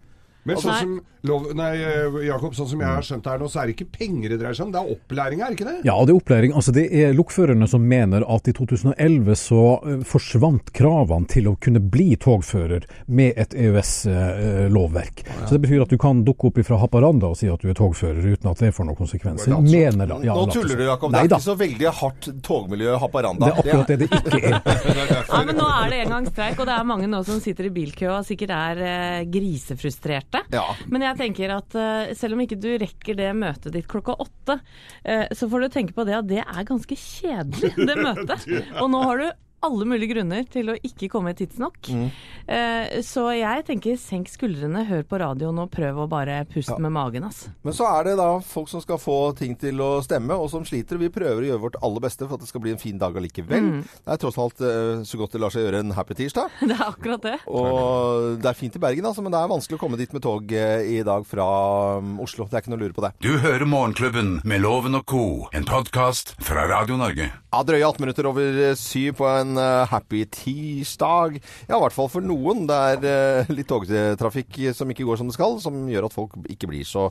Men 0.47 0.61
sånn 0.63 0.77
som, 0.79 0.93
lov, 1.27 1.47
nei, 1.59 1.73
eh, 1.83 2.19
Jakob, 2.29 2.55
sånn 2.55 2.69
som 2.71 2.83
jeg 2.83 2.89
har 2.89 3.07
skjønt 3.07 3.25
det 3.25 3.33
her 3.33 3.43
nå, 3.43 3.49
så 3.51 3.61
er 3.63 3.69
det 3.69 3.75
ikke 3.77 3.89
penger 3.99 4.33
det 4.33 4.39
dreier 4.43 4.59
seg 4.59 4.69
om. 4.69 4.73
Det 4.75 4.83
er 4.83 4.93
opplæring, 4.95 5.43
er 5.43 5.51
det 5.51 5.59
ikke 5.59 5.69
det? 5.69 5.77
Ja, 5.89 5.97
det 6.07 6.15
er 6.15 6.21
opplæring. 6.21 6.55
Altså, 6.57 6.75
det 6.77 6.87
er 6.95 7.17
lokførerne 7.17 7.69
som 7.71 7.87
mener 7.91 8.27
at 8.37 8.51
i 8.51 8.55
2011 8.57 9.39
så 9.41 9.63
eh, 9.77 10.05
forsvant 10.07 10.73
kravene 10.77 11.31
til 11.33 11.51
å 11.51 11.57
kunne 11.63 11.83
bli 11.83 12.15
togfører 12.23 12.87
med 13.07 13.41
et 13.43 13.57
EØS-lovverk. 13.57 15.25
Så 15.47 15.57
det 15.57 15.63
betyr 15.67 15.85
at 15.87 15.93
du 15.93 15.99
kan 16.01 16.23
dukke 16.27 16.51
opp 16.51 16.63
fra 16.67 16.79
Haparanda 16.81 17.33
og 17.35 17.41
si 17.41 17.51
at 17.53 17.63
du 17.63 17.71
er 17.73 17.77
togfører 17.79 18.23
uten 18.23 18.53
at 18.53 18.63
det 18.63 18.73
får 18.77 18.89
noen 18.89 18.99
konsekvenser. 18.99 19.57
Altså, 19.57 19.77
Mener 19.77 20.09
da. 20.09 20.21
Ja, 20.25 20.37
Nå 20.39 20.47
tuller 20.55 20.79
du, 20.79 20.85
Jakob. 20.87 21.13
Det 21.13 21.25
er 21.25 21.33
da. 21.33 21.41
ikke 21.41 21.49
så 21.51 21.59
veldig 21.59 21.93
hardt 22.01 22.31
togmiljø 22.47 22.95
i 22.95 23.01
Haparanda. 23.03 23.51
Det 23.51 23.53
er 23.53 23.63
akkurat 23.65 23.93
det 23.93 23.99
det 24.05 24.09
ikke 24.11 24.41
er. 24.53 25.25
Ja, 25.37 25.43
men 25.45 25.59
nå 25.59 25.67
er 25.69 25.91
det 25.93 25.99
en 26.05 26.13
gang 26.15 26.29
streik, 26.31 26.61
og 26.63 26.69
det 26.69 26.75
er 26.77 26.87
mange 26.89 27.09
nå 27.11 27.21
som 27.27 27.41
sitter 27.43 27.69
i 27.69 27.73
bilkø 27.75 28.09
og 28.15 28.27
sikkert 28.29 28.53
er 28.57 28.81
eh, 28.87 29.27
grisefrustrerte. 29.33 30.36
Ja. 30.53 30.65
Men 30.93 31.05
jeg 31.07 31.19
tenker 31.21 31.55
at 31.57 31.77
eh, 31.79 32.13
selv 32.19 32.37
om 32.37 32.45
ikke 32.45 32.59
du 32.61 32.69
rekker 32.81 33.19
det 33.19 33.31
møtet 33.39 33.75
ditt 33.75 33.89
klokka 33.91 34.17
åtte, 34.23 34.59
eh, 35.05 35.27
så 35.37 35.49
får 35.51 35.67
du 35.67 35.69
tenke 35.75 35.97
på 35.97 36.07
det 36.09 36.19
at 36.19 36.31
det 36.31 36.43
er 36.45 36.69
ganske 36.69 36.99
kjedelig, 37.01 37.73
det 37.77 37.99
møtet. 38.01 38.47
Og 38.83 38.91
nå 38.93 39.03
har 39.05 39.23
du 39.23 39.29
alle 39.67 39.89
mulige 39.89 40.15
grunner 40.15 40.47
til 40.51 40.73
å 40.73 40.79
ikke 40.87 41.11
komme 41.13 41.35
tidsnok. 41.37 41.91
Eh, 42.47 43.01
så 43.07 43.27
jeg 43.35 43.67
tenker 43.67 43.99
senk 44.01 44.31
skuldrene, 44.31 44.85
hør 44.89 45.05
på 45.09 45.19
radioen 45.23 45.59
og 45.63 45.71
prøv 45.75 46.05
å 46.05 46.09
bare 46.11 46.43
puste 46.51 46.79
med 46.83 46.95
magen, 46.95 47.27
Altså. 47.27 47.51
Men 47.67 47.75
så 47.75 47.87
er 47.91 48.05
det 48.07 48.17
da 48.21 48.29
folk 48.45 48.69
som 48.71 48.83
skal 48.83 49.01
få 49.03 49.33
ting 49.39 49.57
til 49.59 49.81
å 49.83 49.99
stemme, 50.05 50.37
og 50.37 50.51
som 50.53 50.65
sliter. 50.67 50.99
Vi 51.01 51.11
prøver 51.13 51.43
å 51.43 51.49
gjøre 51.51 51.63
vårt 51.65 51.79
aller 51.83 52.05
beste 52.05 52.27
for 52.27 52.37
at 52.37 52.45
det 52.45 52.51
skal 52.51 52.63
bli 52.63 52.75
en 52.75 52.81
fin 52.81 52.99
dag 53.01 53.17
allikevel. 53.19 53.71
Det 53.83 54.15
er 54.15 54.21
tross 54.23 54.39
alt 54.39 54.63
eh, 54.63 55.03
så 55.07 55.19
godt 55.21 55.35
det 55.35 55.43
lar 55.43 55.55
seg 55.55 55.67
gjøre 55.67 55.83
en 55.83 55.95
happy 55.97 56.17
tirsdag. 56.19 56.53
Det 56.67 56.75
er 56.75 56.85
akkurat 56.87 57.23
det. 57.23 57.37
Og 57.51 58.37
det 58.43 58.49
er 58.51 58.57
fint 58.59 58.75
i 58.77 58.81
Bergen, 58.83 59.07
altså, 59.09 59.23
men 59.25 59.33
det 59.33 59.39
er 59.41 59.51
vanskelig 59.51 59.79
å 59.79 59.81
komme 59.81 59.99
dit 59.99 60.13
med 60.15 60.23
tog 60.25 60.51
eh, 60.53 60.87
i 60.97 61.01
dag 61.07 61.25
fra 61.27 61.47
um, 62.03 62.17
Oslo. 62.23 62.47
Det 62.51 62.59
er 62.59 62.65
ikke 62.65 62.73
noe 62.75 62.81
å 62.81 62.85
lure 62.85 62.97
på 62.97 63.05
det. 63.05 63.13
Du 63.25 63.33
hører 63.43 63.65
Morgenklubben 63.69 64.37
med 64.47 64.63
Loven 64.65 64.99
og 64.99 65.07
Co. 65.09 65.25
En 65.57 65.67
podkast 65.69 66.35
fra 66.45 66.67
Radio 66.71 66.99
Norge. 67.01 67.31
Ja, 67.33 67.63
Drøye 67.67 67.87
18 67.87 68.03
minutter 68.05 68.29
over 68.29 68.75
syv 68.79 69.17
på 69.23 69.29
en 69.31 69.56
eh, 69.61 69.87
happy 69.91 70.25
tirsdag. 70.33 71.39
Ja, 71.69 71.77
i 71.77 71.81
hvert 71.83 71.95
fall 71.95 72.09
for 72.13 72.25
noen. 72.25 72.65
Det 72.69 72.77
er 72.77 73.07
eh, 73.11 73.53
litt 73.55 73.69
togtrafikk 73.71 74.59
som 74.77 74.91
ikke 74.93 75.07
går 75.09 75.21
som 75.21 75.31
det 75.31 75.37
skal, 75.37 75.57
som 75.63 75.79
gjør 75.91 76.09
at 76.09 76.17
folk 76.17 76.37
ikke 76.53 76.71
blir 76.71 76.87
så 76.87 77.09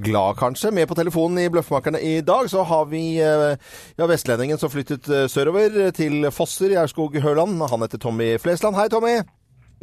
glad, 0.00 0.36
kanskje. 0.40 0.72
Med 0.76 0.88
på 0.90 0.96
telefonen 0.98 1.42
i 1.44 1.48
Bløffmakerne 1.52 2.00
i 2.02 2.20
dag 2.26 2.50
så 2.52 2.64
har 2.66 2.88
vi 2.90 3.04
eh, 3.22 3.54
ja, 3.98 4.08
vestlendingen 4.10 4.60
som 4.60 4.72
flyttet 4.72 5.08
sørover 5.32 5.90
til 5.96 6.28
Fosser 6.34 6.74
i 6.74 6.80
Aurskog-Høland. 6.82 7.60
Han 7.70 7.86
heter 7.86 8.02
Tommy 8.02 8.34
Flesland. 8.42 8.78
Hei, 8.78 8.88
Tommy. 8.92 9.20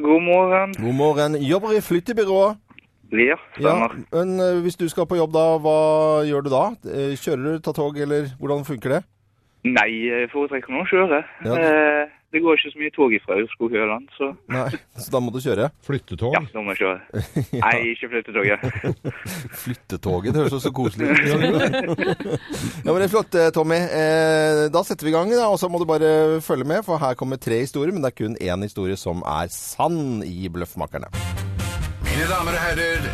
God 0.02 0.26
morgen. 0.26 0.76
God 0.80 1.00
morgen. 1.00 1.40
Jobber 1.44 1.78
i 1.78 1.82
flyttebyrå. 1.86 2.44
Ja, 3.14 3.36
Ja, 3.62 3.90
men 4.16 4.40
hvis 4.66 4.80
du 4.80 4.88
skal 4.90 5.06
på 5.06 5.20
jobb 5.20 5.36
da, 5.36 5.44
hva 5.62 5.78
gjør 6.26 6.48
du 6.48 6.50
da? 6.50 6.64
Kjører 7.14 7.44
du, 7.46 7.60
tar 7.62 7.76
tog, 7.78 8.00
eller 8.02 8.32
hvordan 8.40 8.66
funker 8.66 8.96
det? 8.96 9.04
Nei, 9.64 9.90
jeg 10.10 10.28
foretrekker 10.34 10.74
nå 10.74 10.84
å 10.84 10.90
kjøre. 10.90 11.24
Ja. 11.48 11.56
Eh, 11.56 12.12
det 12.34 12.42
går 12.42 12.58
ikke 12.58 12.72
så 12.74 12.80
mye 12.82 12.92
tog 12.96 13.14
fra 13.24 13.36
Aurskog-Høland, 13.38 14.08
så 14.18 14.32
Nei, 14.52 14.66
så 14.98 15.12
da 15.14 15.20
må 15.22 15.30
du 15.32 15.38
kjøre. 15.44 15.68
Flyttetog. 15.86 16.34
ja, 16.34 16.42
nå 16.56 16.64
må 16.66 16.74
jeg 16.74 16.82
kjøre. 16.82 17.22
Nei, 17.64 17.74
ikke 17.94 18.10
flyttetoget. 18.10 18.66
Flyttetoget, 19.64 20.34
det 20.34 20.42
høres 20.42 20.56
jo 20.58 20.62
så 20.64 20.72
koselig 20.74 21.12
ut. 21.12 21.22
ja, 22.86 22.90
men 22.90 22.98
det 22.98 23.06
er 23.06 23.14
flott, 23.14 23.38
eh, 23.38 23.52
Tommy. 23.54 23.78
Eh, 23.86 24.64
da 24.74 24.82
setter 24.88 25.08
vi 25.08 25.14
i 25.14 25.16
gang, 25.16 25.30
da, 25.32 25.46
og 25.54 25.62
så 25.62 25.70
må 25.70 25.80
du 25.80 25.86
bare 25.88 26.42
følge 26.42 26.68
med, 26.74 26.82
for 26.88 26.98
her 27.00 27.16
kommer 27.20 27.38
tre 27.38 27.62
historier, 27.62 27.94
men 27.94 28.02
det 28.02 28.12
er 28.12 28.18
kun 28.24 28.40
én 28.42 28.66
historie 28.66 28.98
som 28.98 29.22
er 29.22 29.54
sann 29.54 30.26
i 30.26 30.50
Bløffmakerne. 30.50 31.14
Mine 32.04 32.28
damer 32.34 32.58
og 32.58 32.66
herrer, 32.66 33.08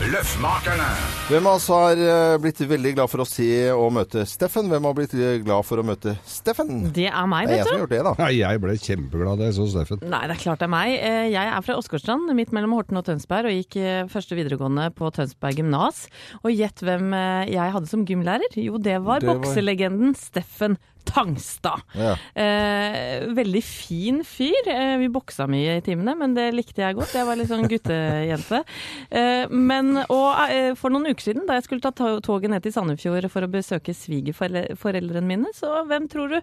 Bløffmakerne. 0.00 0.86
Hvem 1.28 1.46
av 1.50 1.58
oss 1.58 1.66
har 1.68 1.98
eh, 2.00 2.34
blitt 2.40 2.60
veldig 2.70 2.92
glad 2.96 3.10
for 3.12 3.20
å 3.20 3.26
se 3.28 3.48
og 3.74 3.90
møte 3.92 4.22
Steffen? 4.26 4.70
Hvem 4.72 4.86
har 4.88 4.94
blitt 4.96 5.12
eh, 5.12 5.34
glad 5.44 5.66
for 5.68 5.82
å 5.82 5.84
møte 5.84 6.14
Steffen? 6.26 6.86
Det 6.96 7.04
er 7.10 7.28
meg, 7.28 7.50
vet 7.50 7.52
du. 7.52 7.52
Det 7.52 7.58
er 7.58 7.60
jeg 7.60 7.66
som 7.68 7.74
har 7.76 7.82
gjort 7.82 7.92
det, 7.92 8.00
da. 8.08 8.12
Nei, 8.22 8.30
jeg 8.38 8.62
ble 8.64 8.76
kjempeglad 8.80 9.42
da 9.42 9.50
jeg 9.50 9.56
så 9.58 9.66
Steffen. 9.74 10.00
Nei, 10.08 10.22
det 10.30 10.36
er 10.38 10.40
klart 10.40 10.62
det 10.64 10.68
er 10.70 10.72
meg. 10.72 10.94
Eh, 10.96 11.20
Jeg 11.34 11.52
er 11.52 11.66
fra 11.66 11.76
Åsgårdstrand, 11.82 12.32
midt 12.38 12.54
mellom 12.56 12.72
Horten 12.78 12.96
og 13.02 13.04
Tønsberg, 13.10 13.50
og 13.52 13.58
gikk 13.60 13.76
første 14.14 14.38
videregående 14.40 14.88
på 14.96 15.12
Tønsberg 15.18 15.60
gymnas. 15.60 16.06
Og 16.40 16.56
gjett 16.56 16.80
hvem 16.86 17.12
jeg 17.52 17.76
hadde 17.76 17.92
som 17.92 18.06
gymlærer? 18.08 18.56
Jo, 18.56 18.80
det 18.80 18.96
var 19.04 19.20
Det 19.20 19.28
var- 19.28 19.42
bokselegenden 19.44 20.16
Steffen 20.16 20.78
Tangstad. 21.08 21.82
Ja. 21.96 22.14
Eh, 22.34 23.26
veldig 23.36 23.62
fin 23.64 24.22
fyr. 24.26 24.68
Eh, 24.70 24.96
vi 25.00 25.10
boksa 25.12 25.46
mye 25.50 25.78
i 25.78 25.84
timene, 25.84 26.14
men 26.18 26.34
det 26.36 26.50
likte 26.54 26.84
jeg 26.84 26.98
godt. 26.98 27.14
Jeg 27.16 27.28
var 27.28 27.38
litt 27.40 27.50
sånn 27.50 27.68
guttejente. 27.70 28.62
Eh, 29.10 29.50
men 29.50 30.02
og, 30.06 30.30
eh, 30.48 30.72
for 30.78 30.92
noen 30.92 31.10
uker 31.10 31.30
siden, 31.30 31.46
da 31.48 31.58
jeg 31.58 31.68
skulle 31.68 31.84
ta 31.84 31.92
toget 31.92 32.50
ned 32.52 32.64
til 32.64 32.74
Sandefjord 32.74 33.30
for 33.32 33.46
å 33.46 33.52
besøke 33.52 33.94
svigerforeldrene 33.96 35.26
mine, 35.26 35.52
så 35.56 35.82
hvem 35.88 36.08
tror 36.10 36.36
du 36.36 36.40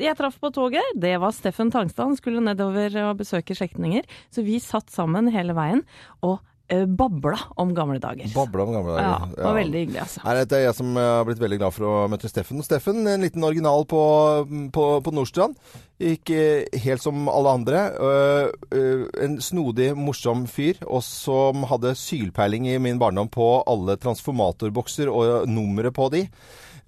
jeg 0.00 0.16
traff 0.16 0.38
på 0.40 0.50
toget? 0.54 0.96
Det 0.96 1.14
var 1.20 1.34
Steffen 1.36 1.70
Tangstad. 1.70 2.08
Han 2.08 2.16
skulle 2.16 2.42
nedover 2.44 2.94
og 3.04 3.18
besøke 3.20 3.56
slektninger. 3.56 4.04
Så 4.32 4.44
vi 4.46 4.58
satt 4.62 4.90
sammen 4.92 5.30
hele 5.34 5.56
veien 5.56 5.84
og 6.24 6.40
babla 6.68 7.38
om 7.60 7.74
gamle 7.76 7.98
dager. 8.00 8.30
Babla 8.34 8.62
om 8.64 8.72
gamle 8.72 8.94
Ja, 8.96 9.18
dager. 9.18 9.34
det 9.36 9.44
var 9.44 9.54
veldig 9.58 9.80
hyggelig, 9.82 10.00
altså. 10.00 10.20
Nei, 10.24 10.34
dette 10.40 10.56
er 10.56 10.62
jeg 10.64 10.74
som 10.78 10.96
eh, 10.96 11.08
har 11.18 11.24
blitt 11.28 11.42
veldig 11.42 11.58
glad 11.60 11.74
for 11.76 11.84
å 11.84 12.08
møte 12.08 12.30
Steffen. 12.30 12.62
Steffen, 12.64 13.02
en 13.06 13.20
liten 13.26 13.44
original 13.44 13.84
på, 13.84 14.00
på, 14.72 14.84
på 15.04 15.12
Nordstrand. 15.12 15.58
Ikke 16.00 16.64
helt 16.86 17.04
som 17.04 17.28
alle 17.28 17.52
andre. 17.60 17.82
Øh, 18.00 19.04
en 19.26 19.36
snodig, 19.44 19.90
morsom 19.96 20.46
fyr, 20.50 20.80
og 20.88 21.04
som 21.06 21.66
hadde 21.70 21.92
sylpeiling 22.00 22.66
i 22.72 22.78
min 22.82 22.98
barndom 22.98 23.28
på 23.28 23.50
alle 23.68 23.98
transformatorbokser 24.00 25.12
og 25.12 25.44
nummeret 25.52 25.94
på 25.94 26.08
de. 26.16 26.24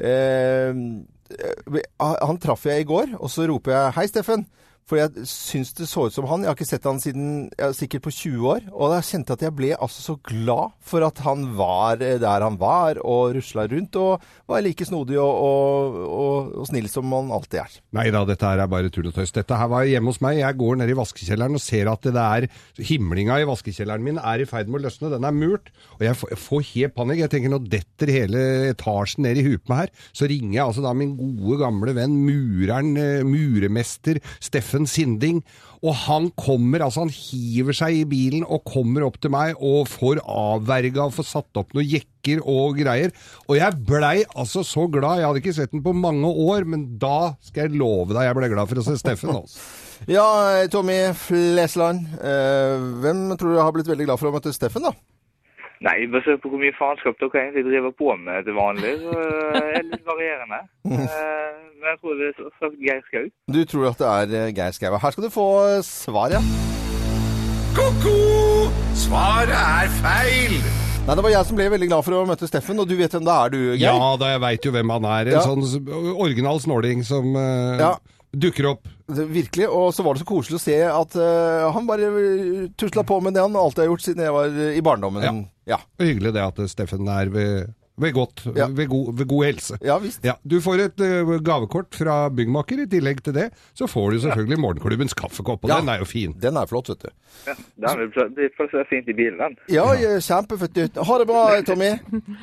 Eh, 0.00 0.73
eh, 0.73 1.80
han 2.00 2.38
traff 2.42 2.64
jeg 2.66 2.85
i 2.85 2.88
går, 2.88 3.16
og 3.21 3.28
så 3.30 3.47
roper 3.49 3.73
jeg 3.76 3.92
'Hei, 3.95 4.06
Steffen'. 4.09 4.47
For 4.87 5.00
jeg 5.00 5.26
syns 5.26 5.73
det 5.75 5.88
så 5.90 6.05
ut 6.07 6.14
som 6.14 6.28
han. 6.31 6.45
Jeg 6.45 6.52
har 6.52 6.55
ikke 6.55 6.69
sett 6.69 6.85
han 6.87 7.00
siden 7.02 7.31
ja, 7.59 7.73
sikkert 7.75 8.05
på 8.05 8.12
20 8.14 8.45
år. 8.52 8.66
Og 8.71 8.93
da 8.93 9.00
kjente 9.02 9.35
jeg 9.35 9.40
at 9.40 9.45
jeg 9.49 9.55
ble 9.59 9.71
altså 9.75 10.05
så 10.05 10.14
glad 10.28 10.76
for 10.87 11.02
at 11.02 11.19
han 11.25 11.43
var 11.59 12.05
eh, 12.07 12.21
der 12.23 12.45
han 12.45 12.55
var, 12.61 13.00
og 13.02 13.35
rusla 13.35 13.64
rundt. 13.73 13.99
Og 13.99 14.23
var 14.47 14.62
like 14.62 14.87
snodig 14.87 15.19
og, 15.19 15.26
og, 15.26 15.97
og, 16.07 16.52
og 16.62 16.69
snill 16.71 16.87
som 16.93 17.11
han 17.16 17.33
alltid 17.35 17.64
er. 17.64 17.75
Nei 17.99 18.05
da, 18.14 18.23
dette 18.28 18.47
her 18.47 18.62
er 18.62 18.71
bare 18.71 18.93
tull 18.95 19.09
og 19.11 19.16
tøys. 19.16 19.35
Dette 19.35 19.59
her 19.59 19.73
var 19.73 19.88
hjemme 19.90 20.14
hos 20.14 20.23
meg. 20.23 20.38
Jeg 20.45 20.59
går 20.62 20.78
ned 20.78 20.95
i 20.95 20.99
vaskekjelleren 21.00 21.59
og 21.59 21.64
ser 21.64 21.90
at 21.90 22.07
det 22.07 22.26
er 22.26 22.47
himlinga 22.93 23.40
i 23.43 23.49
vaskekjelleren 23.50 24.07
min 24.07 24.23
er 24.23 24.45
i 24.45 24.47
ferd 24.47 24.71
med 24.71 24.85
å 24.85 24.85
løsne. 24.87 25.11
Den 25.16 25.26
er 25.26 25.35
murt. 25.35 25.73
Og 25.99 26.07
jeg 26.07 26.21
får, 26.23 26.62
helt 26.71 26.95
panikk. 26.95 27.25
Jeg 27.25 27.35
tenker 27.35 27.50
nå 27.57 27.62
detter 27.66 28.14
hele 28.21 28.47
etasjen 28.71 29.26
ned 29.26 29.43
i 29.43 29.49
huet 29.49 29.66
på 29.66 29.75
meg 29.75 29.83
her. 29.88 29.95
Så 30.14 30.31
ringer 30.31 30.61
jeg 30.61 30.64
altså 30.69 30.87
da 30.87 30.95
min 30.95 31.19
gode 31.19 31.59
gamle 31.64 31.99
venn 31.99 32.16
mureren, 32.23 32.95
eh, 33.02 33.26
muremester 33.26 34.23
Steffen 34.38 34.75
Sinding. 34.85 35.40
Og 35.80 35.95
han 36.04 36.28
kommer, 36.37 36.85
altså 36.85 37.06
han 37.06 37.12
hiver 37.12 37.76
seg 37.76 38.02
i 38.02 38.04
bilen 38.09 38.45
og 38.45 38.64
kommer 38.68 39.06
opp 39.06 39.16
til 39.23 39.33
meg 39.33 39.56
og 39.56 39.88
får 39.88 40.21
avverga 40.21 41.06
og 41.06 41.16
får 41.16 41.28
satt 41.30 41.61
opp 41.61 41.73
noen 41.76 41.88
jekker 41.88 42.42
og 42.45 42.76
greier. 42.80 43.12
Og 43.47 43.56
jeg 43.56 43.80
blei 43.88 44.18
altså 44.35 44.64
så 44.66 44.85
glad. 44.92 45.23
Jeg 45.23 45.28
hadde 45.30 45.42
ikke 45.45 45.56
sett 45.56 45.73
den 45.73 45.85
på 45.87 45.97
mange 45.97 46.28
år, 46.28 46.68
men 46.68 46.88
da 47.00 47.33
skal 47.40 47.68
jeg 47.71 47.80
love 47.80 48.12
deg 48.12 48.28
jeg 48.28 48.38
ble 48.40 48.52
glad 48.52 48.68
for 48.68 48.83
å 48.83 48.87
se 48.87 49.00
Steffen. 49.00 49.33
Altså. 49.40 49.66
Ja, 50.12 50.26
Tommy 50.68 50.99
Flesland. 51.16 52.02
Eh, 52.21 52.83
hvem 53.00 53.30
tror 53.40 53.54
du 53.54 53.61
har 53.62 53.73
blitt 53.73 53.88
veldig 53.88 54.11
glad 54.11 54.21
for 54.21 54.28
å 54.28 54.35
møte 54.35 54.52
Steffen, 54.52 54.85
da? 54.85 54.92
Nei, 55.85 56.06
basert 56.09 56.40
på 56.40 56.49
hvor 56.49 56.61
mye 56.62 56.73
faenskap 56.78 57.18
dere 57.21 57.40
egentlig 57.42 57.66
driver 57.66 57.92
på 57.99 58.14
med 58.16 58.47
til 58.47 58.54
vanlig, 58.56 58.95
så 59.02 59.16
er 59.61 59.83
det 59.83 59.90
litt 59.92 60.06
varierende. 60.09 60.62
Eh, 60.97 61.50
Men 61.76 61.90
jeg 61.92 61.99
tror 62.00 62.14
det 62.16 62.28
er 62.30 62.52
sagt 62.56 62.78
Geir 62.80 63.02
Skau. 63.11 63.26
Du 63.52 63.59
tror 63.68 63.90
at 63.90 63.99
det 64.00 64.09
er 64.09 64.47
eh, 64.47 64.52
Geir 64.56 64.73
Skau. 64.73 64.97
Her 65.02 65.12
skal 65.12 65.26
du 65.26 65.30
få 65.35 65.47
svaret, 65.85 65.85
svar, 65.85 66.33
ja. 66.33 66.40
Ko-ko! 67.76 68.16
Svaret 68.97 69.52
er 69.52 69.90
feil! 70.00 70.56
Nei, 71.06 71.14
det 71.14 71.23
var 71.23 71.30
jeg 71.35 71.47
som 71.47 71.59
ble 71.59 71.66
veldig 71.71 71.88
glad 71.90 72.02
for 72.06 72.16
å 72.16 72.23
møte 72.26 72.49
Steffen, 72.49 72.80
og 72.83 72.88
du 72.90 72.97
vet 72.99 73.12
hvem 73.14 73.26
det 73.28 73.35
er, 73.37 73.52
du, 73.52 73.59
Geir? 73.76 73.85
Ja 73.92 74.09
da, 74.18 74.30
jeg 74.33 74.42
veit 74.42 74.64
jo 74.66 74.73
hvem 74.75 74.90
han 74.97 75.04
er. 75.12 75.28
En 75.30 75.37
Ja. 75.37 75.42
sånn 75.45 75.62
original 76.16 76.59
snåling 76.64 77.04
som 77.06 77.28
uh, 77.37 77.76
Ja. 77.78 77.92
dukker 78.35 78.71
opp. 78.73 78.88
Virkelig. 79.06 79.68
Og 79.68 79.92
så 79.95 80.02
var 80.02 80.16
det 80.16 80.25
så 80.25 80.30
koselig 80.33 80.59
å 80.59 80.64
se 80.64 80.78
at 80.88 81.14
uh, 81.21 81.68
han 81.76 81.87
bare 81.87 82.09
tusla 82.80 83.04
på 83.06 83.21
med 83.23 83.37
det 83.37 83.45
han 83.45 83.54
alltid 83.61 83.85
har 83.85 83.92
gjort 83.92 84.02
siden 84.09 84.25
jeg 84.25 84.35
var 84.35 84.50
eh, 84.50 84.73
i 84.80 84.83
barndommen. 84.83 85.23
Ja. 85.23 85.35
Hyggelig 85.99 86.32
det 86.37 86.42
at 86.46 86.62
Steffen 86.70 87.08
er 87.08 87.26
ved, 87.32 87.73
ved 87.99 88.12
godt, 88.12 88.42
Ja. 88.54 88.66
ved, 88.68 88.87
god, 88.92 89.06
ved 89.16 89.26
god 89.26 89.44
helse. 89.46 89.78
Ja 89.82 89.96
visst. 89.99 90.20
Ja, 90.25 90.35
Du 90.46 90.61
får 90.61 90.80
et 90.85 91.00
uh, 91.00 91.38
gavekort 91.42 91.94
fra 91.96 92.28
byggmaker. 92.30 92.82
I 92.85 92.87
tillegg 92.87 93.23
til 93.25 93.32
det 93.35 93.46
så 93.75 93.88
får 93.88 94.11
du 94.12 94.18
selvfølgelig 94.20 94.58
morgenklubbens 94.61 95.14
kaffekopp, 95.16 95.64
og 95.64 95.70
Ja. 95.70 95.78
den 95.80 95.88
er 95.88 95.99
jo 95.99 96.04
fin. 96.04 96.35
Den 96.38 96.56
er 96.61 96.66
flott, 96.68 96.88
vet 96.92 97.02
du. 97.06 97.08
Ja, 97.46 97.54
den 97.87 97.99
vil 97.99 98.11
pl- 98.12 98.35
blir 98.37 98.85
fint 98.90 99.08
i 99.08 99.12
bilen, 99.16 99.38
den. 99.40 99.56
Ja, 99.73 99.87
ja, 99.96 100.18
kjempefett. 100.20 100.76
Ha 101.00 101.18
det 101.18 101.26
bra, 101.26 101.42
Tommy. 101.66 101.90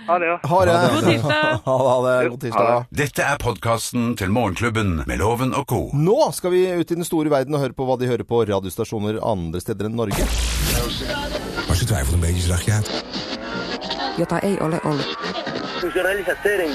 Ha 0.10 0.18
det, 0.20 0.27
ja. 0.27 0.38
Ha 0.44 0.60
det. 0.65 0.75
God 0.96 1.08
tirsdag. 1.08 1.30
Det. 1.30 1.62
Ha 1.70 1.96
det. 2.08 2.30
God 2.30 2.39
tirsdag. 2.48 2.86
Dette 3.03 3.22
er 3.30 3.38
podkasten 3.38 4.18
til 4.18 4.30
Morgenklubben 4.34 5.03
med 5.08 5.18
Loven 5.22 5.53
og 5.53 5.68
co. 5.70 5.84
Nå 5.94 6.32
skal 6.34 6.51
vi 6.58 6.65
ut 6.74 6.92
i 6.92 6.96
den 6.98 7.06
store 7.06 7.30
verden 7.30 7.53
og 7.56 7.62
høre 7.62 7.74
på 7.77 7.86
hva 7.88 8.00
de 8.01 8.10
hører 8.10 8.25
på 8.27 8.42
radiostasjoner 8.50 9.22
andre 9.22 9.62
steder 9.62 9.86
enn 9.86 9.96
Norge. 10.01 10.27
Maar 11.67 11.75
ze 11.75 11.86
twijfelde 11.86 12.13
een 12.13 12.20
beetje, 12.20 12.41
ze 12.41 12.48
dacht 12.48 12.65
ja... 12.65 12.82
Jota, 14.17 14.41
ei, 14.41 14.58
ole, 14.60 14.79
ole. 14.84 15.01
Funcionaliza, 15.79 16.36
seren. 16.43 16.72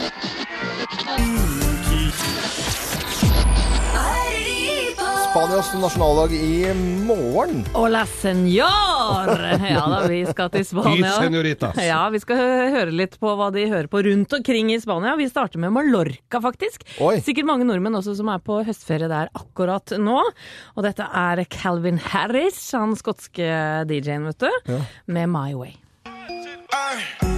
Spanias 5.31 5.75
nasjonaldag 5.75 6.33
i 6.33 6.75
morgen. 7.05 7.65
Hola, 7.75 8.07
senor! 8.07 9.29
Ja 9.69 9.83
da, 9.91 9.99
vi 10.09 10.23
skal 10.27 10.49
til 10.55 10.65
Spania. 10.65 11.11
Ja, 11.85 11.99
vi 12.09 12.21
skal 12.23 12.41
høre 12.41 12.95
litt 12.95 13.19
på 13.21 13.35
hva 13.37 13.51
de 13.53 13.67
hører 13.69 13.91
på 13.93 14.01
rundt 14.07 14.33
omkring 14.39 14.73
i 14.73 14.79
Spania. 14.81 15.19
Vi 15.21 15.29
starter 15.29 15.61
med 15.61 15.75
Mallorca, 15.77 16.41
faktisk. 16.41 16.87
Oi. 17.05 17.19
Sikkert 17.25 17.51
mange 17.51 17.69
nordmenn 17.69 18.01
også 18.01 18.17
som 18.17 18.33
er 18.33 18.41
på 18.41 18.63
høstferie 18.65 19.11
der 19.13 19.29
akkurat 19.37 19.99
nå. 20.01 20.17
Og 20.77 20.87
dette 20.89 21.05
er 21.05 21.45
Calvin 21.53 22.01
Harris, 22.09 22.63
han 22.73 22.97
skotske 22.97 23.53
DJ-en, 23.91 24.31
vet 24.33 24.49
du, 24.49 24.79
med 25.13 25.29
My 25.35 25.53
Way. 25.53 25.77
Baby, 26.09 27.38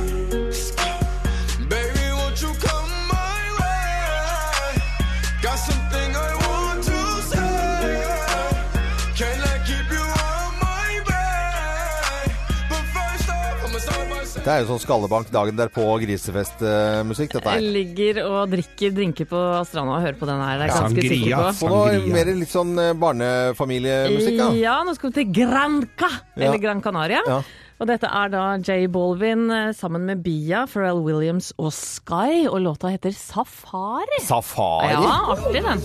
Det 14.41 14.49
er 14.49 14.63
jo 14.63 14.71
sånn 14.71 14.81
skallebank 14.81 15.29
dagen 15.35 15.57
derpå 15.59 15.83
grisefestmusikk, 16.01 17.35
dette 17.37 17.51
Jeg 17.53 17.61
her. 17.61 17.73
ligger 17.75 18.21
og 18.25 18.49
drikker 18.55 18.95
drinker 18.97 19.27
på 19.29 19.41
stranda 19.69 19.99
og 19.99 20.01
hører 20.07 20.17
på 20.17 20.29
den 20.31 20.41
her. 20.41 20.57
Det 20.57 20.65
er 20.65 20.71
jeg 20.71 20.77
ganske 20.77 21.03
Sangria. 21.03 21.11
sikker 21.13 21.37
på. 21.37 21.53
Så 21.59 21.69
nå 21.69 21.81
Sangria. 21.85 22.15
mer 22.15 22.31
litt 22.41 22.53
sånn 22.55 22.73
eh, 22.81 22.93
barnefamiliemusikk, 23.05 24.39
da. 24.41 24.49
Ja, 24.57 24.79
nå 24.89 24.95
skal 24.97 25.11
vi 25.13 25.19
til 25.25 25.33
Granca, 25.43 26.09
eller 26.37 26.57
Ja. 26.57 26.63
Gran 26.65 26.81
Canaria. 26.81 27.21
Ja. 27.29 27.43
Og 27.81 27.87
dette 27.89 28.09
er 28.13 28.29
da 28.33 28.57
Jay 28.65 28.87
Bolvin 28.89 29.51
eh, 29.51 29.73
sammen 29.77 30.05
med 30.09 30.23
Bia, 30.25 30.65
Pharrell 30.67 31.01
Williams 31.05 31.53
og 31.59 31.73
Sky, 31.73 32.47
og 32.49 32.61
låta 32.65 32.89
heter 32.93 33.13
Safari. 33.13 34.21
Safari. 34.25 34.89
Ja, 34.97 35.37
artig 35.37 35.63
den. 35.65 35.85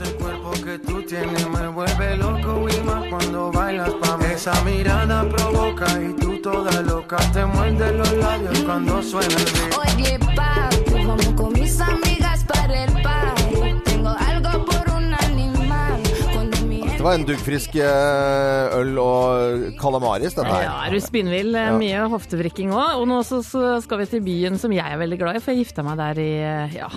Esa 4.36 4.54
mirada 4.63 5.27
provoca 5.30 5.88
y 6.01 6.13
tú 6.22 6.42
toda 6.42 6.82
loca 6.82 7.18
te 7.34 7.46
muerde 7.46 7.94
los 7.94 8.12
labios 8.13 8.60
cuando 8.65 9.01
suena 9.01 9.27
el 9.27 9.46
beat. 9.56 9.77
Oye, 9.84 10.20
pa, 10.36 10.70
vamos 11.08 11.27
con 11.38 11.54
mis 11.54 11.80
amigas 11.80 12.44
para 12.44 12.84
el 12.84 12.92
party. 13.01 13.82
Tengo 13.86 14.10
algo 14.10 14.65
por 14.65 14.84
un 14.98 15.13
animal. 15.13 16.01
Cuando 16.34 16.58
mi 16.68 16.82
Det 16.82 17.01
var 17.01 17.15
en 17.15 17.25
duggfrisk 17.25 17.75
eh, 17.75 18.75
øl 18.80 18.98
og 19.00 19.77
calamaris, 19.80 20.34
dette 20.36 20.51
her. 20.51 20.63
Ja, 20.68 20.74
er 20.88 20.92
du 20.92 21.00
spinnvill? 21.00 21.56
Eh, 21.56 21.70
Ja. 21.70 21.77
Mye 21.80 22.01
hoftevrikking 22.12 22.74
òg. 22.75 23.00
Og 23.00 23.08
nå 23.08 23.22
så, 23.24 23.39
skal 23.82 24.01
vi 24.04 24.06
til 24.06 24.22
byen 24.25 24.60
som 24.60 24.74
jeg 24.75 24.84
er 24.86 24.98
veldig 25.00 25.20
glad 25.22 25.39
i, 25.39 25.44
for 25.46 25.56
jeg 25.56 25.63
gifta 25.63 25.86
meg 25.88 25.98
der 26.01 26.20
i, 26.22 26.32
eh, 26.44 26.75
ja, 26.82 26.89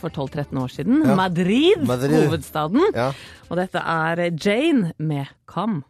for 0.00 0.10
12-13 0.10 0.58
år 0.58 0.74
siden. 0.74 1.04
Ja. 1.06 1.14
Madrid, 1.14 1.86
Madrid. 1.86 2.26
hovedstaden. 2.26 2.82
Ja. 2.98 3.12
Og 3.48 3.56
dette 3.62 3.78
er 3.78 4.26
Jane 4.34 4.92
med 4.98 5.26
Come. 5.46 5.82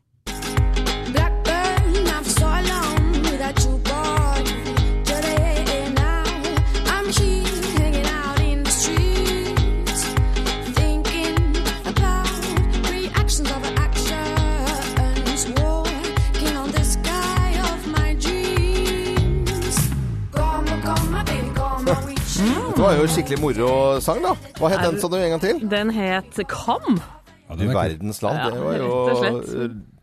Jo 23.05 23.13
skikkelig 23.15 23.39
morosang, 23.41 24.21
da. 24.25 24.35
Hva 24.59 24.71
het 24.73 24.83
den, 24.85 24.99
sa 25.01 25.09
du 25.09 25.17
en 25.17 25.33
gang 25.35 25.43
til? 25.43 25.61
Den 25.71 25.93
het 25.95 26.41
Kam. 26.51 27.01
Ja, 27.49 27.57
Du 27.57 27.65
er 27.67 27.75
verdens 27.75 28.21
land. 28.23 28.39
Ja, 28.39 28.51
Det 28.51 28.61
var 28.63 28.77
jo. 28.79 28.91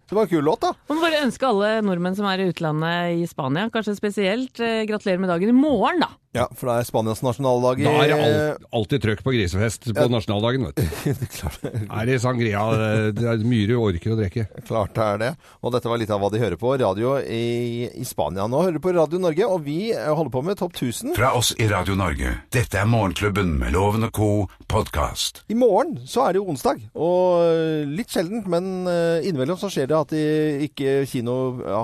Det 0.08 0.16
var 0.16 0.24
en 0.24 0.30
kul 0.32 0.44
låt, 0.48 0.62
da. 0.64 0.72
Man 0.88 0.98
må 0.98 1.04
bare 1.04 1.20
ønske 1.26 1.44
alle 1.44 1.70
nordmenn 1.84 2.16
som 2.16 2.26
er 2.32 2.40
i 2.40 2.48
utlandet 2.48 3.18
i 3.20 3.26
Spania, 3.28 3.68
kanskje 3.74 3.98
spesielt, 3.98 4.60
eh, 4.64 4.86
gratulerer 4.88 5.20
med 5.20 5.28
dagen 5.30 5.50
i 5.52 5.56
morgen, 5.58 6.00
da. 6.00 6.08
Ja, 6.38 6.46
for 6.54 6.70
det 6.70 6.76
er 6.84 6.88
Spanias 6.88 7.24
nasjonaldag 7.26 7.82
i 7.82 7.88
Da 7.88 7.94
er 8.04 8.12
det 8.12 8.18
alt, 8.28 8.68
alltid 8.80 9.04
trøkk 9.08 9.24
på 9.26 9.34
grisefest 9.36 9.90
på 9.98 10.06
nasjonaldagen, 10.14 10.68
vet 10.70 10.78
du. 10.80 11.26
Klart, 11.38 11.64
Er 11.74 12.10
det 12.10 12.20
sangria, 12.24 12.64
det 13.18 13.26
er 13.28 13.44
mye 13.48 13.68
du 13.70 13.76
orker 13.82 14.14
å 14.14 14.20
drikke. 14.20 14.46
klart 14.68 14.94
det 14.98 15.06
er 15.08 15.22
det. 15.24 15.32
Og 15.66 15.74
dette 15.76 15.90
var 15.92 16.02
litt 16.02 16.12
av 16.14 16.22
hva 16.22 16.30
de 16.34 16.42
hører 16.42 16.60
på. 16.62 16.76
Radio 16.78 17.16
i, 17.22 17.88
i 17.98 18.06
Spania. 18.08 18.46
Nå 18.48 18.62
hører 18.64 18.78
du 18.78 18.84
på 18.84 18.94
Radio 18.96 19.20
Norge, 19.24 19.48
og 19.50 19.64
vi 19.66 19.78
eh, 19.96 20.08
holder 20.12 20.34
på 20.34 20.44
med 20.46 20.60
Topp 20.60 20.76
1000. 20.78 21.16
Fra 21.18 21.32
oss 21.38 21.54
i 21.58 21.68
Radio 21.72 21.96
Norge. 21.98 22.36
Dette 22.54 22.80
er 22.82 22.90
Morgenklubben 22.90 23.56
med 23.60 23.74
Loven 23.76 24.06
og 24.08 24.14
co. 24.16 24.30
podkast. 24.70 25.42
I 25.50 25.58
morgen 25.58 25.98
så 26.08 26.28
er 26.28 26.36
det 26.36 26.42
jo 26.42 26.50
onsdag, 26.52 26.82
og 26.94 27.42
eh, 27.48 27.88
litt 27.98 28.14
sjeldent, 28.14 28.48
men 28.52 28.86
eh, 28.92 29.26
innimellom 29.28 29.58
så 29.60 29.72
skjer 29.74 29.90
det 29.90 29.98
at 29.98 30.14
de 30.14 30.24
ikke 30.68 31.00
kino 31.10 31.38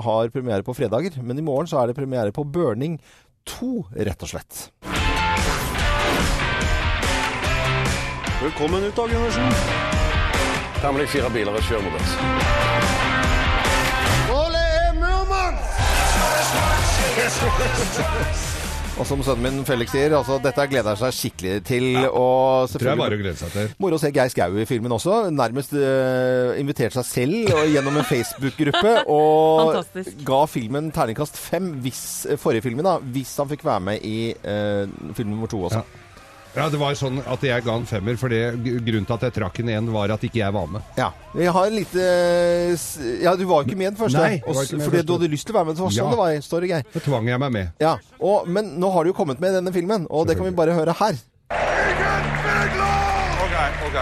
har 0.04 0.30
premiere 0.34 0.64
på 0.66 0.76
fredager. 0.76 1.18
Men 1.24 1.40
i 1.40 1.44
morgen 1.46 1.68
så 1.70 1.80
er 1.82 1.90
det 1.90 1.98
premiere 1.98 2.34
på 2.34 2.44
Burning 2.44 2.98
2, 3.44 3.86
rett 3.96 4.22
og 4.22 4.28
slett. 4.28 4.72
Velkommen 8.42 8.84
ut, 8.84 8.96
Dag 8.96 9.08
Gundersen. 9.10 9.52
Her 10.82 10.92
må 10.92 10.98
deg 11.00 11.08
fire 11.08 11.30
biler 11.32 11.52
og 11.56 11.62
kjør 11.64 11.80
mot 11.86 11.94
oss. 12.00 12.12
Og 18.94 19.06
som 19.08 19.22
sønnen 19.26 19.42
min 19.42 19.64
Felix 19.66 19.90
sier, 19.90 20.12
altså 20.14 20.36
dette 20.38 20.64
gleder 20.70 20.92
han 20.92 20.98
seg 21.00 21.14
skikkelig 21.16 21.54
til. 21.66 21.86
Og 22.06 22.70
Tror 22.70 22.92
jeg 22.92 23.00
bare 23.00 23.16
å 23.16 23.18
glede 23.18 23.38
seg 23.40 23.50
til. 23.50 23.72
Moro 23.82 23.98
å 23.98 24.02
se 24.02 24.10
Geir 24.14 24.30
Skau 24.30 24.54
i 24.62 24.66
filmen 24.70 24.94
også. 24.94 25.16
Nærmest 25.34 25.74
uh, 25.74 26.54
inviterte 26.60 27.00
seg 27.00 27.08
selv 27.08 27.56
og 27.56 27.72
gjennom 27.74 27.98
en 27.98 28.06
Facebook-gruppe. 28.06 28.94
Og 29.14 29.72
Fantastisk. 29.72 30.22
ga 30.28 30.40
filmen 30.50 30.92
terningkast 30.94 31.40
fem, 31.40 31.72
hvis, 31.82 32.04
eh, 32.30 32.38
forrige 32.40 32.68
filmen 32.68 32.86
da, 32.86 32.94
hvis 33.16 33.34
han 33.42 33.50
fikk 33.50 33.66
være 33.66 33.82
med 33.90 34.06
i 34.06 34.16
uh, 34.46 34.86
film 35.18 35.34
nummer 35.34 35.50
to 35.50 35.64
også. 35.66 35.82
Ja. 35.82 36.03
Ja, 36.54 36.68
det 36.70 36.78
var 36.78 36.94
sånn 36.94 37.16
at 37.26 37.42
jeg 37.42 37.64
ga 37.66 37.72
en 37.74 37.86
femmer, 37.88 38.14
for 38.20 38.30
grunnen 38.30 39.06
til 39.08 39.14
at 39.16 39.24
jeg 39.26 39.34
trakk 39.40 39.56
en 39.64 39.72
én, 39.74 39.88
var 39.90 40.12
at 40.14 40.22
ikke 40.22 40.38
jeg 40.38 40.54
var 40.54 40.68
med. 40.70 40.84
Ja. 40.96 41.08
Vi 41.34 41.48
har 41.50 41.66
en 41.66 41.74
lite 41.74 42.04
eh, 42.04 42.84
Ja, 43.24 43.32
du 43.34 43.42
var 43.50 43.64
jo 43.64 43.68
ikke 43.68 43.76
med 43.80 43.90
den 43.92 43.98
første. 43.98 44.20
Nei, 44.22 44.36
jeg 44.38 44.54
var 44.54 44.62
ikke 44.68 44.78
med 44.78 44.84
fordi 44.86 44.96
første. 45.00 45.08
du 45.08 45.12
hadde 45.16 45.30
lyst 45.32 45.46
til 45.48 45.54
å 45.54 45.58
være 45.58 45.66
med. 45.72 45.76
Det 45.80 45.82
var 45.82 45.90
sånn 45.96 46.04
Ja. 46.04 46.10
det 46.14 46.20
var. 46.22 46.36
Står 46.46 46.60
det, 46.62 46.68
Geir. 46.70 46.84
Så 46.94 47.02
tvang 47.08 47.26
jeg 47.32 47.40
meg 47.42 47.52
med. 47.58 47.72
Ja. 47.82 47.96
Og, 48.20 48.46
men 48.46 48.70
nå 48.78 48.92
har 48.94 49.02
du 49.02 49.10
jo 49.10 49.16
kommet 49.18 49.40
med 49.42 49.50
i 49.50 49.56
denne 49.58 49.72
filmen, 49.74 50.06
og 50.10 50.28
det 50.30 50.36
kan 50.38 50.46
vi 50.46 50.54
bare 50.54 50.78
høre 50.78 50.94
her. 51.02 51.18
Ok, 53.44 53.54
ok. 53.88 53.98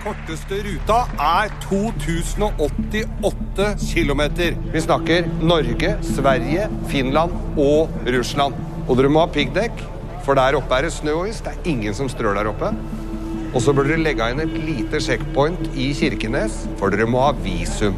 Korteste 0.00 0.56
ruta 0.64 1.02
er 1.20 1.50
2088 1.66 3.66
km. 3.90 4.22
Vi 4.72 4.80
snakker 4.80 5.26
Norge, 5.42 5.90
Sverige, 6.14 6.68
Finland 6.88 7.34
og 7.60 7.90
Russland. 8.06 8.54
Og 8.88 8.96
dere 8.96 9.10
må 9.12 9.26
ha 9.26 9.30
piggdekk, 9.30 9.82
for 10.30 10.38
der 10.38 10.54
oppe 10.54 10.76
er 10.78 10.86
det 10.86 10.92
snø 10.94 11.12
og 11.18 11.28
is. 11.28 11.40
Det 11.42 11.50
er 11.50 11.64
ingen 11.66 11.94
som 11.94 12.08
strør 12.08 12.36
der 12.38 12.46
oppe. 12.46 12.68
Og 13.50 13.62
så 13.64 13.72
bør 13.74 13.88
dere 13.88 13.98
legge 13.98 14.28
inn 14.30 14.42
et 14.44 14.52
lite 14.62 15.00
sjekkpoint 15.02 15.72
i 15.74 15.88
Kirkenes, 15.98 16.60
for 16.78 16.94
dere 16.94 17.08
må 17.10 17.24
ha 17.24 17.32
visum. 17.42 17.96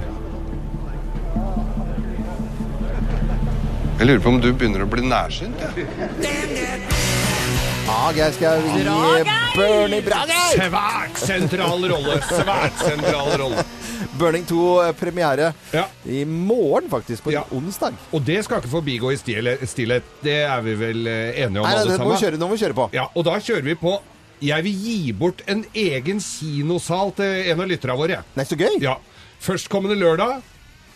Jeg 3.98 4.08
lurer 4.08 4.22
på 4.24 4.32
om 4.32 4.40
du 4.40 4.48
begynner 4.48 4.86
å 4.86 4.88
bli 4.88 5.04
nærsynt? 5.04 5.60
Ja. 5.60 5.68
Ja, 7.82 8.00
Geir 8.16 8.32
Skau 8.32 8.64
i 8.64 10.00
Bra, 10.06 10.24
Geir! 10.32 10.56
Svært 10.56 11.20
sentral 11.20 11.84
rolle! 11.92 12.16
Svært 12.30 12.80
sentral 12.80 13.32
rolle. 13.42 13.66
Burning 14.18 14.44
2 14.44 14.82
eh, 14.82 14.92
premiere 14.92 15.52
Ja. 15.72 15.86
i 16.04 16.24
morgen, 16.24 16.90
faktisk. 16.90 17.24
På 17.24 17.32
Ja. 17.32 17.44
onsdag. 17.50 17.94
Og 18.12 18.24
det 18.24 18.44
skal 18.44 18.60
ikke 18.60 18.68
forbigå 18.68 19.12
i 19.12 19.16
stillhet. 19.16 20.02
Det 20.22 20.38
er 20.44 20.60
vi 20.62 20.74
vel 20.74 21.06
eh, 21.06 21.42
enige 21.44 21.60
om, 21.60 21.66
Nei, 21.66 21.74
alle 21.74 21.90
det 21.90 21.96
sammen? 21.98 22.16
vi 22.16 22.24
kjøre, 22.26 22.38
nå 22.38 22.48
må 22.48 22.56
vi 22.56 22.64
kjøre 22.64 22.74
på. 22.76 22.88
Ja, 22.92 23.06
og 23.14 23.24
da 23.24 23.38
kjører 23.40 23.62
vi 23.64 23.74
på 23.74 23.98
Jeg 24.42 24.64
vil 24.64 24.74
gi 24.74 25.12
bort 25.12 25.42
en 25.46 25.64
egen 25.72 26.18
kinosal 26.18 27.12
til 27.14 27.50
en 27.52 27.60
av 27.60 27.68
lytterne 27.70 27.94
våre. 27.96 28.24
Nei, 28.34 28.44
så 28.44 28.56
gøy! 28.58 28.80
Ja. 28.82 28.96
Førstkommende 29.40 29.94
lørdag 29.94 30.42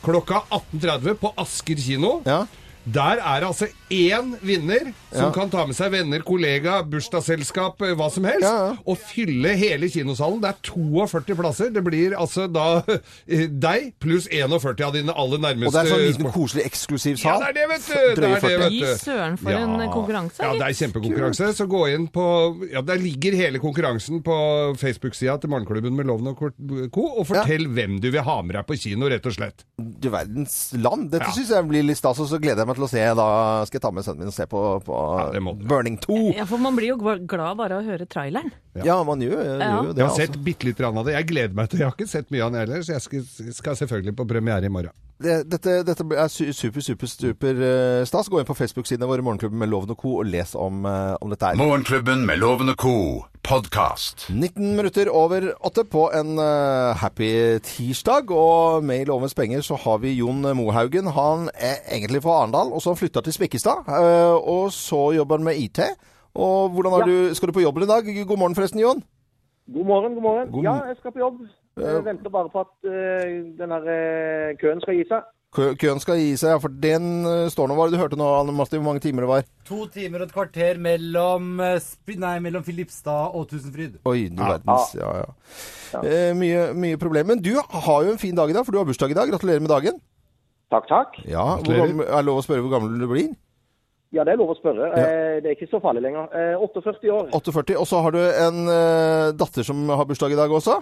klokka 0.02 0.42
18.30 0.50 1.14
på 1.14 1.30
Asker 1.38 1.76
kino. 1.78 2.22
Ja. 2.26 2.40
Der 2.86 3.18
er 3.18 3.40
det 3.42 3.48
altså 3.48 3.66
én 3.90 4.36
vinner 4.46 4.92
som 5.12 5.24
Ja. 5.26 5.30
kan 5.32 5.50
ta 5.50 5.64
med 5.66 5.74
seg 5.74 5.90
venner, 5.90 6.20
kollega, 6.22 6.82
bursdagsselskap, 6.86 7.80
eh, 7.82 7.94
hva 7.98 8.10
som 8.12 8.24
helst, 8.24 8.42
Ja, 8.46 8.68
ja. 8.70 8.76
og 8.86 8.98
fylle 8.98 9.56
hele 9.56 9.88
kinosalen. 9.90 10.40
Det 10.40 10.50
er 10.50 10.58
42 10.62 11.34
plasser. 11.38 11.70
Det 11.72 11.82
blir 11.82 12.14
altså 12.14 12.46
da 12.52 12.82
eh, 13.28 13.46
deg 13.48 13.92
pluss 13.98 14.28
41 14.30 14.84
av 14.86 14.92
dine 14.94 15.10
aller 15.16 15.38
nærmeste 15.42 15.66
Og 15.66 15.72
det 15.72 15.82
er 15.82 15.90
sånn 15.94 16.04
liten, 16.06 16.30
koselig, 16.34 16.66
eksklusiv 16.68 17.16
ja, 17.16 17.22
sal. 17.24 17.40
det 17.40 17.48
er 17.48 17.56
det, 17.58 17.66
vet 17.72 17.86
du! 17.86 17.94
Det 17.96 18.30
er 18.30 18.40
det, 18.40 18.58
vet 18.60 18.70
du. 18.70 18.76
Gi 18.76 18.94
søren 19.02 19.38
for 19.40 19.50
en 19.50 19.90
konkurranse, 19.90 20.42
Ja, 20.46 20.52
det 20.52 20.62
er 20.68 20.78
kjempekonkurranse. 20.82 21.50
Så 21.56 21.66
gå 21.70 21.82
inn 21.94 22.06
på 22.12 22.26
Ja, 22.72 22.80
der 22.86 22.96
ligger 23.02 23.34
hele 23.34 23.58
konkurransen 23.62 24.22
på 24.22 24.36
Facebook-sida 24.78 25.38
til 25.40 25.50
Morgenklubben 25.50 25.96
med 25.96 26.06
Loven 26.06 26.28
og 26.28 26.38
co. 26.92 27.06
Og 27.18 27.26
fortell 27.26 27.66
hvem 27.72 27.98
du 28.00 28.10
vil 28.12 28.22
ha 28.22 28.38
med 28.42 28.54
deg 28.56 28.66
på 28.68 28.78
kino, 28.78 29.08
rett 29.10 29.26
og 29.26 29.32
slett. 29.34 29.64
Du 29.78 30.08
verdens 30.12 30.72
land. 30.76 31.10
Dette 31.10 31.26
Ja. 31.26 31.32
synes 31.32 31.48
jeg 31.50 31.68
blir 31.68 31.82
litt 31.82 31.98
stas, 31.98 32.18
og 32.20 32.28
så 32.28 32.38
gleder 32.40 32.62
jeg 32.62 32.66
meg 32.66 32.75
til 32.76 32.86
å 32.86 32.90
se. 32.90 33.02
Da 33.18 33.26
skal 33.68 33.78
jeg 33.78 33.84
ta 33.86 33.90
med 33.96 34.06
sønnen 34.06 34.24
min 34.24 34.32
og 34.32 34.36
se 34.36 34.46
på, 34.50 34.62
på 34.86 35.00
Ja. 35.34 35.40
Burning 35.72 35.96
2. 36.02 36.18
Ja, 36.36 36.46
for 36.48 36.62
man 36.62 36.76
blir 36.78 36.92
jo 36.94 36.98
glad 37.00 37.56
bare 37.58 37.78
av 37.80 37.84
å 37.84 37.88
høre 37.90 38.06
traileren. 38.06 38.52
Ja, 38.84 38.98
man 39.08 39.20
gjør, 39.24 39.40
gjør 39.40 39.60
Ja. 39.64 39.72
jo 39.82 39.92
det. 39.92 39.96
Jeg 39.96 40.06
har 40.06 40.12
altså. 40.12 40.26
sett 40.26 40.38
bitte 40.44 40.68
litt 40.68 40.80
av 40.86 41.02
det. 41.04 41.16
Jeg 41.16 41.26
gleder 41.32 41.54
meg 41.56 41.70
til 41.72 41.80
Jeg 41.80 41.88
har 41.90 41.96
ikke 41.96 42.08
sett 42.08 42.30
mye 42.30 42.44
av 42.44 42.52
den 42.52 42.60
heller, 42.60 42.84
så 42.86 42.92
jeg 42.96 43.02
skal, 43.06 43.52
skal 43.56 43.76
selvfølgelig 43.82 44.16
på 44.16 44.28
premiere 44.28 44.64
i 44.64 44.72
morgen. 44.72 44.92
Det, 45.22 45.34
dette, 45.48 45.78
dette 45.88 46.04
er 46.12 46.28
super, 46.28 46.80
super, 46.84 47.06
super 47.08 47.60
eh, 47.64 48.02
stas. 48.04 48.28
Gå 48.28 48.40
inn 48.42 48.48
på 48.48 48.56
Facebook-sidene 48.58 49.08
våre, 49.08 49.22
Morgenklubben 49.24 49.58
med 49.62 49.70
Loven 49.72 49.94
og 49.94 49.98
Co., 50.02 50.16
og 50.20 50.26
les 50.28 50.52
om, 50.60 50.82
eh, 50.86 51.14
om 51.24 51.30
dette 51.32 51.46
her. 51.48 51.56
Morgenklubben 51.60 52.26
med 52.28 52.38
Loven 52.42 52.68
og 52.74 52.76
co. 52.82 52.94
podkast. 53.46 54.26
19 54.34 54.74
minutter 54.76 55.08
over 55.14 55.52
åtte 55.64 55.84
på 55.88 56.08
en 56.18 56.34
eh, 56.42 56.94
happy 57.00 57.30
tirsdag, 57.64 58.30
og 58.34 58.84
med 58.84 59.04
i 59.04 59.08
Lovens 59.08 59.34
penger 59.38 59.62
så 59.64 59.78
har 59.86 59.98
vi 60.02 60.16
Jon 60.18 60.42
Mohaugen. 60.58 61.06
Han 61.16 61.48
er 61.54 61.78
egentlig 61.94 62.22
fra 62.26 62.40
Arendal, 62.42 62.72
og 62.74 62.82
så 62.82 62.90
har 62.90 62.96
han 62.98 63.02
flytta 63.04 63.22
til 63.24 63.36
Spikkestad, 63.38 63.86
og 64.42 64.72
så 64.74 65.12
jobber 65.16 65.38
han 65.40 65.48
med 65.48 65.56
IT. 65.62 65.80
Og 66.36 66.74
hvordan 66.74 66.92
har 66.92 67.06
Ja. 67.06 67.06
du, 67.30 67.34
Skal 67.34 67.48
du 67.48 67.52
på 67.56 67.62
jobben 67.64 67.82
i 67.82 67.86
dag? 67.86 68.04
God 68.26 68.36
morgen 68.38 68.54
forresten, 68.54 68.80
Jon. 68.80 69.00
God 69.72 69.86
morgen, 69.86 70.14
god 70.14 70.22
morgen. 70.22 70.50
God 70.52 70.62
ja, 70.64 70.74
jeg 70.90 70.96
skal 71.00 71.12
på 71.12 71.18
jobb. 71.24 71.38
Ja. 71.76 71.96
Jeg 71.96 72.04
venter 72.06 72.32
bare 72.32 72.48
på 72.52 72.62
at 72.64 72.70
denne 72.86 73.56
den 73.58 73.74
her 73.74 73.88
eh, 73.92 74.54
køen 74.60 74.80
skal 74.80 74.96
gi 74.96 75.04
seg. 75.10 75.26
Køen 75.56 76.00
skal 76.02 76.18
gi 76.20 76.32
seg, 76.36 76.50
ja, 76.52 76.60
for 76.60 76.72
den 76.82 77.24
eh, 77.28 77.46
står 77.52 77.70
nå. 77.70 77.76
Hva 77.78 77.86
du 77.92 77.96
hørte 78.00 78.18
nå, 78.18 78.26
Anne 78.40 78.52
Masti, 78.56 78.76
hvor 78.76 78.90
mange 78.90 79.00
timer 79.04 79.24
det 79.24 79.30
var? 79.30 79.46
To 79.68 79.86
timer 79.92 80.24
og 80.24 80.28
et 80.28 80.34
kvarter 80.34 80.80
mellom, 80.82 81.54
eh, 81.64 82.16
nei, 82.20 82.34
mellom 82.44 82.64
Filipstad 82.66 83.36
og 83.36 83.46
Tusenfryd. 83.52 84.00
Oi, 84.08 84.26
du 84.28 84.42
verdens. 84.42 84.92
Ja, 84.98 85.12
ja. 85.22 86.02
Eh, 86.02 86.32
mye, 86.36 86.68
mye 86.76 87.00
problemer. 87.00 87.34
Men 87.34 87.44
du 87.44 87.54
har 87.56 88.04
jo 88.04 88.12
en 88.12 88.20
fin 88.20 88.36
dag 88.36 88.52
i 88.52 88.56
dag, 88.56 88.66
for 88.66 88.76
du 88.76 88.82
har 88.82 88.88
bursdag 88.88 89.14
i 89.14 89.18
dag. 89.18 89.32
Gratulerer 89.32 89.64
med 89.64 89.72
dagen. 89.72 90.00
Takk, 90.72 90.88
takk. 90.90 91.20
Ja, 91.24 91.46
hvor 91.62 91.76
gammel, 91.78 92.04
Er 92.08 92.20
det 92.20 92.26
lov 92.26 92.40
å 92.42 92.44
spørre 92.44 92.64
hvor 92.64 92.74
gammel 92.74 92.98
du 93.00 93.06
blir? 93.08 93.30
Ja, 94.16 94.24
det 94.24 94.34
er 94.34 94.40
lov 94.40 94.52
å 94.52 94.58
spørre. 94.58 94.90
Eh, 94.96 95.38
det 95.44 95.50
er 95.50 95.56
ikke 95.56 95.70
så 95.70 95.80
farlig 95.82 96.02
lenger. 96.04 96.28
Eh, 96.36 96.56
48 96.60 97.12
år. 97.12 97.30
48. 97.36 97.78
Og 97.80 97.88
så 97.88 98.02
har 98.04 98.14
du 98.16 98.20
en 98.20 98.60
eh, 98.72 99.32
datter 99.36 99.66
som 99.66 99.88
har 99.88 100.08
bursdag 100.08 100.34
i 100.34 100.38
dag 100.38 100.52
også? 100.52 100.80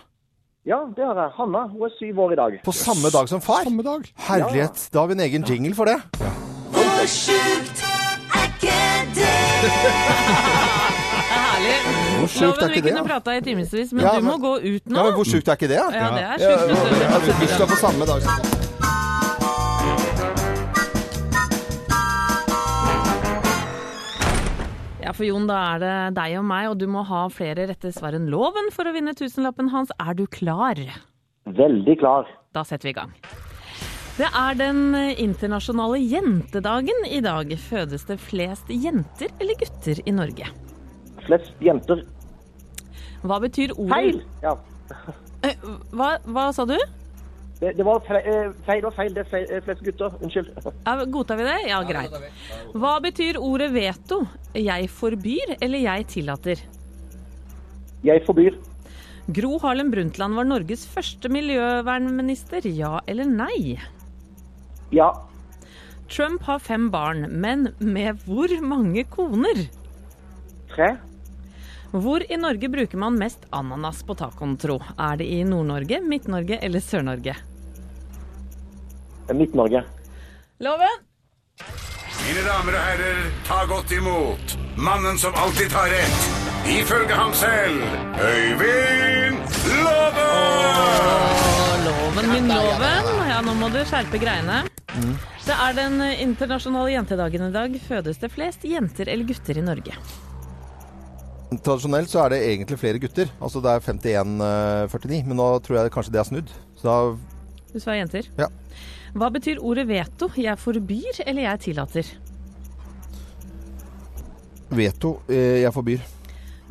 Ja, 0.66 0.76
det 0.96 1.04
har 1.04 1.14
jeg. 1.20 1.30
Hanna. 1.36 1.66
Hun 1.72 1.82
er 1.84 1.90
syv 1.98 2.18
år 2.24 2.30
i 2.32 2.36
dag. 2.40 2.52
På 2.64 2.72
samme 2.72 3.10
dag 3.12 3.28
som 3.28 3.40
far? 3.44 3.64
Samme 3.68 3.82
dag. 3.84 4.06
Herlighet. 4.28 4.86
Da 4.94 4.98
har 5.02 5.06
vi 5.10 5.14
en 5.18 5.20
egen 5.20 5.44
jingle 5.48 5.74
for 5.76 5.84
det. 5.90 5.98
Hvor 6.72 7.04
sjukt 7.10 7.82
er 8.32 8.44
ikke 8.48 8.72
det? 9.12 9.14
Det 9.14 9.28
er 9.32 9.32
herlig. 11.36 11.76
Hvor 12.18 12.26
sjukt 12.32 12.62
er 12.64 12.68
ikke 12.72 12.80
det, 12.80 12.84
Vi 12.84 12.90
kunne 12.96 13.08
prata 13.12 13.30
i 13.36 13.40
timevis, 13.44 13.92
men 13.92 14.00
Ja, 14.06 14.10
du 14.16 14.20
må 14.24 14.30
men- 14.38 14.44
gå 14.46 14.52
ut 14.56 14.82
nå. 14.88 14.96
Ja, 14.96 15.02
men 15.04 15.12
Hvor 15.20 15.24
sjukt 15.34 15.48
er 15.48 15.52
ikke 15.60 15.68
det? 15.68 15.76
Ja, 15.80 15.86
det 15.90 15.96
er 16.00 16.04
Ja, 16.24 16.28
sjukt. 16.38 16.68
Ja, 16.72 16.74
du. 16.90 16.94
altså, 17.14 17.30
bursdag 17.40 17.66
på 17.68 17.76
samme 17.84 18.04
dag. 18.12 18.20
For 25.14 25.26
Jon, 25.28 25.46
da 25.48 25.56
er 25.74 25.82
det 25.82 25.94
deg 26.18 26.36
og 26.40 26.46
meg, 26.48 26.68
og 26.72 26.78
du 26.80 26.86
må 26.90 27.02
ha 27.06 27.24
flere 27.32 27.66
rette 27.70 27.90
svar 27.94 28.16
enn 28.16 28.26
loven 28.32 28.70
for 28.74 28.88
å 28.88 28.94
vinne 28.96 29.14
tusenlappen 29.16 29.70
hans. 29.72 29.92
Er 30.02 30.16
du 30.18 30.24
klar? 30.26 30.78
Veldig 31.46 31.96
klar. 32.00 32.28
Da 32.56 32.62
setter 32.66 32.88
vi 32.88 32.94
i 32.94 32.98
gang. 32.98 33.12
Det 34.14 34.28
er 34.30 34.54
den 34.58 34.94
internasjonale 34.94 35.98
jentedagen 35.98 37.06
i 37.10 37.18
dag. 37.24 37.50
Fødes 37.58 38.06
det 38.06 38.20
flest 38.22 38.68
jenter 38.70 39.32
eller 39.42 39.58
gutter 39.58 39.98
i 40.06 40.14
Norge? 40.14 40.46
Flest 41.26 41.64
jenter. 41.64 42.04
Hva 43.24 43.40
betyr 43.42 43.72
ordet 43.74 43.94
Feil! 43.96 44.20
Ja. 44.44 44.52
Eh, 45.44 45.56
Hva, 45.96 46.14
hva 46.28 46.50
sa 46.54 46.66
du? 46.68 46.76
Det, 47.64 47.72
det 47.78 47.84
var 47.86 48.00
feil, 48.04 48.26
eh, 48.28 48.48
feil, 48.66 48.82
det 48.84 48.90
feil. 48.92 49.14
Det 49.16 49.22
er 49.24 49.56
eh, 49.56 49.62
flest 49.64 49.84
gutter. 49.86 50.16
Unnskyld. 50.20 50.50
Ja, 50.84 50.94
godtar 51.08 51.38
vi 51.40 51.46
det? 51.48 51.56
Ja, 51.70 51.78
greit. 51.88 52.12
Hva 52.76 52.98
betyr 53.00 53.38
ordet 53.40 53.70
veto? 53.72 54.20
Jeg 54.58 54.90
forbyr 54.92 55.54
eller 55.64 55.80
jeg 55.80 56.06
tillater? 56.12 56.60
Jeg 58.04 58.24
forbyr. 58.26 58.58
Gro 59.32 59.56
Harlem 59.62 59.88
Brundtland 59.94 60.36
var 60.36 60.44
Norges 60.44 60.84
første 60.92 61.30
miljøvernminister, 61.32 62.66
ja 62.68 62.98
eller 63.08 63.30
nei? 63.30 63.78
Ja. 64.92 65.08
Trump 66.12 66.44
har 66.44 66.60
fem 66.60 66.90
barn, 66.92 67.30
men 67.32 67.70
med 67.80 68.20
hvor 68.28 68.52
mange 68.60 69.06
koner? 69.08 69.64
Tre. 70.74 70.90
Hvor 71.94 72.20
i 72.28 72.36
Norge 72.36 72.68
bruker 72.68 73.00
man 73.00 73.16
mest 73.16 73.48
ananas 73.54 74.04
på 74.04 74.18
tacoen, 74.20 74.58
tro? 74.60 74.82
Er 75.00 75.16
det 75.16 75.30
i 75.32 75.40
Nord-Norge, 75.48 76.04
Midt-Norge 76.04 76.60
eller 76.60 76.84
Sør-Norge? 76.84 77.38
Midt-Norge. 79.32 79.84
Loven? 80.60 81.00
Mine 82.24 82.42
damer 82.46 82.76
og 82.76 82.84
herrer, 82.88 83.24
ta 83.46 83.62
godt 83.68 83.90
imot 83.92 84.54
mannen 84.80 85.18
som 85.20 85.34
alltid 85.36 85.70
tar 85.72 85.90
rett, 85.92 86.28
ifølge 86.72 87.16
ham 87.16 87.32
selv, 87.36 87.82
Øyvind 88.20 89.40
Låve! 89.84 90.28
Loven, 91.84 92.30
min 92.32 92.48
loven. 92.48 93.10
Ja, 93.28 93.40
nå 93.44 93.54
må 93.58 93.68
du 93.74 93.80
skjerpe 93.88 94.20
greiene. 94.22 94.62
Det 95.44 95.52
er 95.60 95.74
den 95.76 95.98
internasjonale 96.00 96.94
jentedagen 96.94 97.48
i 97.48 97.52
dag. 97.52 97.74
Fødes 97.88 98.20
det 98.22 98.30
flest 98.32 98.64
jenter 98.64 99.10
eller 99.12 99.28
gutter 99.28 99.58
i 99.60 99.64
Norge? 99.66 99.96
Tradisjonelt 101.64 102.08
så 102.10 102.24
er 102.24 102.32
det 102.32 102.40
egentlig 102.48 102.78
flere 102.80 103.00
gutter. 103.02 103.28
Altså 103.42 103.60
det 103.62 103.74
er 103.74 103.84
51-49, 103.84 105.20
men 105.28 105.38
nå 105.38 105.48
tror 105.66 105.82
jeg 105.82 105.92
kanskje 105.94 106.14
det 106.14 106.22
er 106.22 106.30
snudd. 106.30 106.54
Så 106.80 106.88
da 106.88 106.96
Du 107.74 107.78
svarer 107.82 108.00
jenter. 108.04 108.30
Ja. 108.40 108.48
Hva 109.14 109.28
betyr 109.30 109.60
ordet 109.62 109.86
veto? 109.88 110.28
Jeg 110.40 110.58
forbyr 110.58 111.20
eller 111.26 111.46
jeg 111.48 111.60
tillater? 111.68 112.08
veto 114.74 115.10
eh, 115.30 115.60
jeg 115.62 115.70
forbyr. 115.74 116.00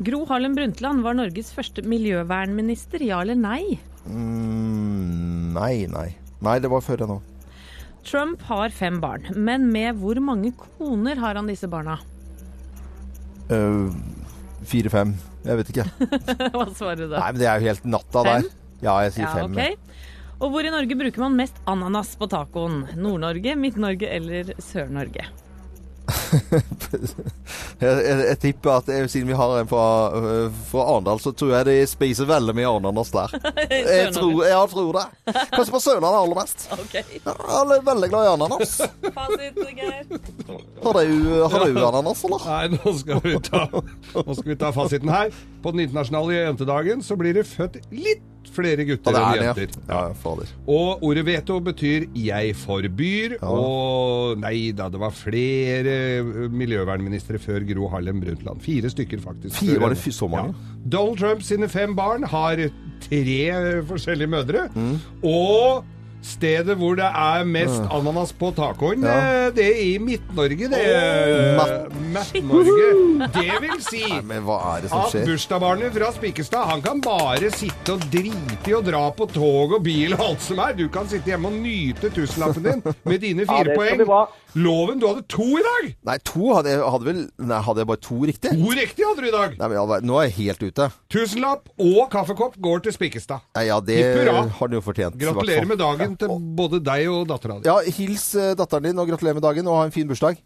Gro 0.04 0.24
Harlem 0.28 0.56
Brundtland 0.58 1.00
var 1.06 1.14
Norges 1.16 1.52
første 1.56 1.80
miljøvernminister, 1.88 3.00
ja 3.06 3.20
eller 3.22 3.38
nei? 3.38 3.78
Mm, 4.04 5.54
nei, 5.54 5.86
nei. 5.88 6.08
Nei, 6.44 6.56
det 6.60 6.68
var 6.72 6.82
før 6.84 7.04
jeg 7.04 7.08
nå. 7.08 7.16
Trump 8.04 8.42
har 8.50 8.74
fem 8.76 8.98
barn, 9.00 9.30
men 9.40 9.70
med 9.72 9.96
hvor 10.02 10.18
mange 10.20 10.50
koner 10.58 11.16
har 11.22 11.38
han 11.40 11.48
disse 11.48 11.70
barna? 11.72 11.96
Uh, 13.48 13.88
Fire-fem. 14.68 15.14
Jeg 15.44 15.60
vet 15.62 15.70
ikke. 15.72 15.86
Hva 16.58 16.66
svarer 16.76 17.04
du 17.04 17.08
da? 17.08 17.22
Nei, 17.22 17.30
men 17.32 17.40
det 17.40 17.48
er 17.48 17.60
jo 17.62 17.70
helt 17.70 17.88
natta 17.88 18.24
Fem? 18.26 18.44
der. 18.50 18.60
Ja, 18.84 18.98
jeg 19.06 19.14
sier 19.16 19.24
Ja, 19.24 19.32
fem. 19.38 19.56
ok. 19.56 19.93
Og 20.40 20.50
hvor 20.50 20.66
i 20.66 20.72
Norge 20.74 20.98
bruker 20.98 21.24
man 21.26 21.38
mest 21.38 21.60
ananas 21.70 22.14
på 22.18 22.28
tacoen? 22.30 22.84
Nord-Norge, 22.98 23.54
Midt-Norge 23.60 24.10
eller 24.16 24.54
Sør-Norge? 24.58 25.28
Jeg, 27.74 27.90
jeg, 27.90 28.18
jeg 28.28 28.38
tipper 28.40 28.70
at 28.78 28.88
jeg, 28.88 29.08
siden 29.10 29.28
vi 29.28 29.36
har 29.36 29.50
en 29.58 29.68
fra, 29.68 29.84
fra 30.70 30.84
Arendal, 30.92 31.18
så 31.20 31.32
tror 31.36 31.50
jeg 31.56 31.66
de 31.66 31.74
spiser 31.90 32.28
veldig 32.28 32.54
mye 32.56 32.70
ananas 32.78 33.10
der. 33.12 33.32
Jeg 33.74 34.12
tror, 34.14 34.44
jeg 34.46 34.70
tror 34.70 34.90
det. 34.94 35.04
Kanskje 35.52 35.74
på 35.74 35.80
Sørlandet 35.82 36.20
aller 36.20 36.38
mest. 36.38 36.66
Okay. 36.84 37.02
Jeg 37.16 37.32
er 37.34 37.84
veldig 37.86 38.08
glad 38.12 38.26
i 38.28 38.32
ananas. 38.34 38.74
Fasit, 39.16 39.58
Geir. 39.74 40.04
Har 40.84 40.98
du, 41.00 41.32
har 41.50 41.64
du 41.66 41.80
ananas, 41.88 42.22
eller? 42.28 42.46
Nei, 42.46 42.76
nå 42.76 42.94
skal, 43.00 43.22
vi 43.24 43.34
ta, 43.48 43.64
nå 43.72 44.38
skal 44.38 44.52
vi 44.52 44.58
ta 44.60 44.70
fasiten 44.76 45.10
her. 45.12 45.34
På 45.64 45.74
den 45.74 45.86
internasjonale 45.86 46.38
jentedagen 46.38 47.02
så 47.04 47.18
blir 47.18 47.36
det 47.40 47.46
født 47.48 47.80
litt 47.90 48.22
flere 48.54 48.84
Ja, 48.84 48.88
gutter 48.92 49.12
det 49.16 49.20
enn 49.20 49.34
er 49.34 49.44
jenter. 49.48 49.76
ja. 49.88 50.00
ja. 50.08 50.14
Fader. 50.24 50.52
Og 50.70 51.02
ordet 51.04 51.24
veto 51.26 51.58
betyr 51.60 52.06
'jeg 52.14 52.54
forbyr'. 52.56 53.36
Og 53.42 54.38
nei 54.38 54.72
da, 54.72 54.88
det 54.88 55.00
var 55.00 55.10
flere 55.10 56.22
miljøvernministre 56.50 57.38
før 57.42 57.64
Gro 57.68 57.88
Harlem 57.92 58.20
Brundtland. 58.22 58.60
Fire 58.64 58.90
stykker, 58.90 59.20
faktisk. 59.20 59.56
Fire, 59.60 59.80
var 59.80 59.94
det 59.94 59.98
så 60.14 60.28
mange? 60.30 60.54
Donald 60.86 61.18
Trump 61.18 61.42
sine 61.42 61.68
fem 61.68 61.94
barn 61.96 62.22
har 62.24 62.56
tre 63.04 63.82
forskjellige 63.88 64.30
mødre. 64.30 64.68
Mm. 64.74 64.98
Og 65.22 65.84
stedet 66.24 66.76
hvor 66.80 66.96
det 66.98 67.06
er 67.06 67.44
mest 67.48 67.82
ananas 67.92 68.32
på 68.36 68.50
tacoen, 68.56 69.04
Ja. 69.04 69.16
eh, 69.46 69.50
det 69.54 69.66
er 69.68 69.80
i 69.84 69.98
Midt-Norge, 69.98 70.68
det. 70.72 70.80
er 70.80 71.88
Matt-Norge. 72.14 73.28
Det 73.34 73.58
vil 73.60 73.82
si 73.84 74.02
Nei, 74.08 74.20
men 74.26 74.44
hva 74.46 74.58
er 74.74 74.84
det 74.84 74.90
som 74.92 75.04
at 75.04 75.26
bursdagsbarnet 75.28 75.94
fra 75.94 76.10
Spikkestad 76.14 76.66
Han 76.70 76.82
kan 76.84 77.00
bare 77.04 77.50
sitte 77.54 77.94
og 77.94 78.06
drite 78.12 78.70
i 78.70 78.76
å 78.76 78.82
dra 78.84 79.04
på 79.14 79.26
tog 79.32 79.76
og 79.76 79.84
bil 79.84 80.14
og 80.16 80.24
alt 80.28 80.44
som 80.44 80.60
er. 80.64 80.74
Du 80.78 80.88
kan 80.92 81.08
sitte 81.10 81.30
hjemme 81.32 81.50
og 81.50 81.58
nyte 81.60 82.10
tusenlappen 82.14 82.64
din 82.64 82.82
med 83.04 83.20
dine 83.22 83.46
fire 83.48 83.74
ja, 83.74 83.76
poeng. 83.76 84.32
Loven, 84.54 85.00
du 85.02 85.08
hadde 85.08 85.24
to 85.30 85.46
i 85.58 85.62
dag! 85.66 85.88
Nei, 86.06 86.16
to 86.22 86.52
hadde 86.54 86.70
jeg, 86.70 86.82
hadde 86.94 87.08
vel 87.08 87.22
Nei, 87.42 87.58
hadde 87.66 87.82
jeg 87.82 87.88
bare 87.90 88.02
to 88.04 88.18
riktig? 88.30 88.52
To 88.54 88.74
riktig 88.78 89.06
hadde 89.08 89.24
du 89.24 89.28
i 89.28 89.34
dag! 89.34 89.56
Nei, 89.58 89.70
men, 89.72 90.06
nå 90.06 90.18
er 90.20 90.28
jeg 90.28 90.36
helt 90.38 90.62
ute. 90.62 90.88
Tusenlapp 91.10 91.70
og 91.82 92.04
kaffekopp 92.12 92.54
går 92.62 92.84
til 92.86 92.94
Spikkestad. 92.94 93.42
Nei, 93.58 93.66
ja, 93.66 93.80
det 93.82 93.98
har 94.30 94.70
du 94.70 94.78
jo 94.78 94.82
fortjent. 94.84 95.18
Gratulerer 95.18 95.66
med 95.66 95.82
dagen 95.82 96.13
til 96.20 96.34
både 96.58 96.80
deg 96.84 97.06
og 97.12 97.28
dattera 97.30 97.60
di. 97.60 97.68
Ja, 97.70 97.78
hils 97.98 98.26
eh, 98.38 98.54
datteren 98.58 98.90
din 98.90 98.98
og 99.00 99.08
gratulerer 99.10 99.38
med 99.38 99.46
dagen, 99.46 99.70
og 99.70 99.80
ha 99.80 99.86
en 99.88 99.94
fin 99.94 100.10
bursdag. 100.10 100.40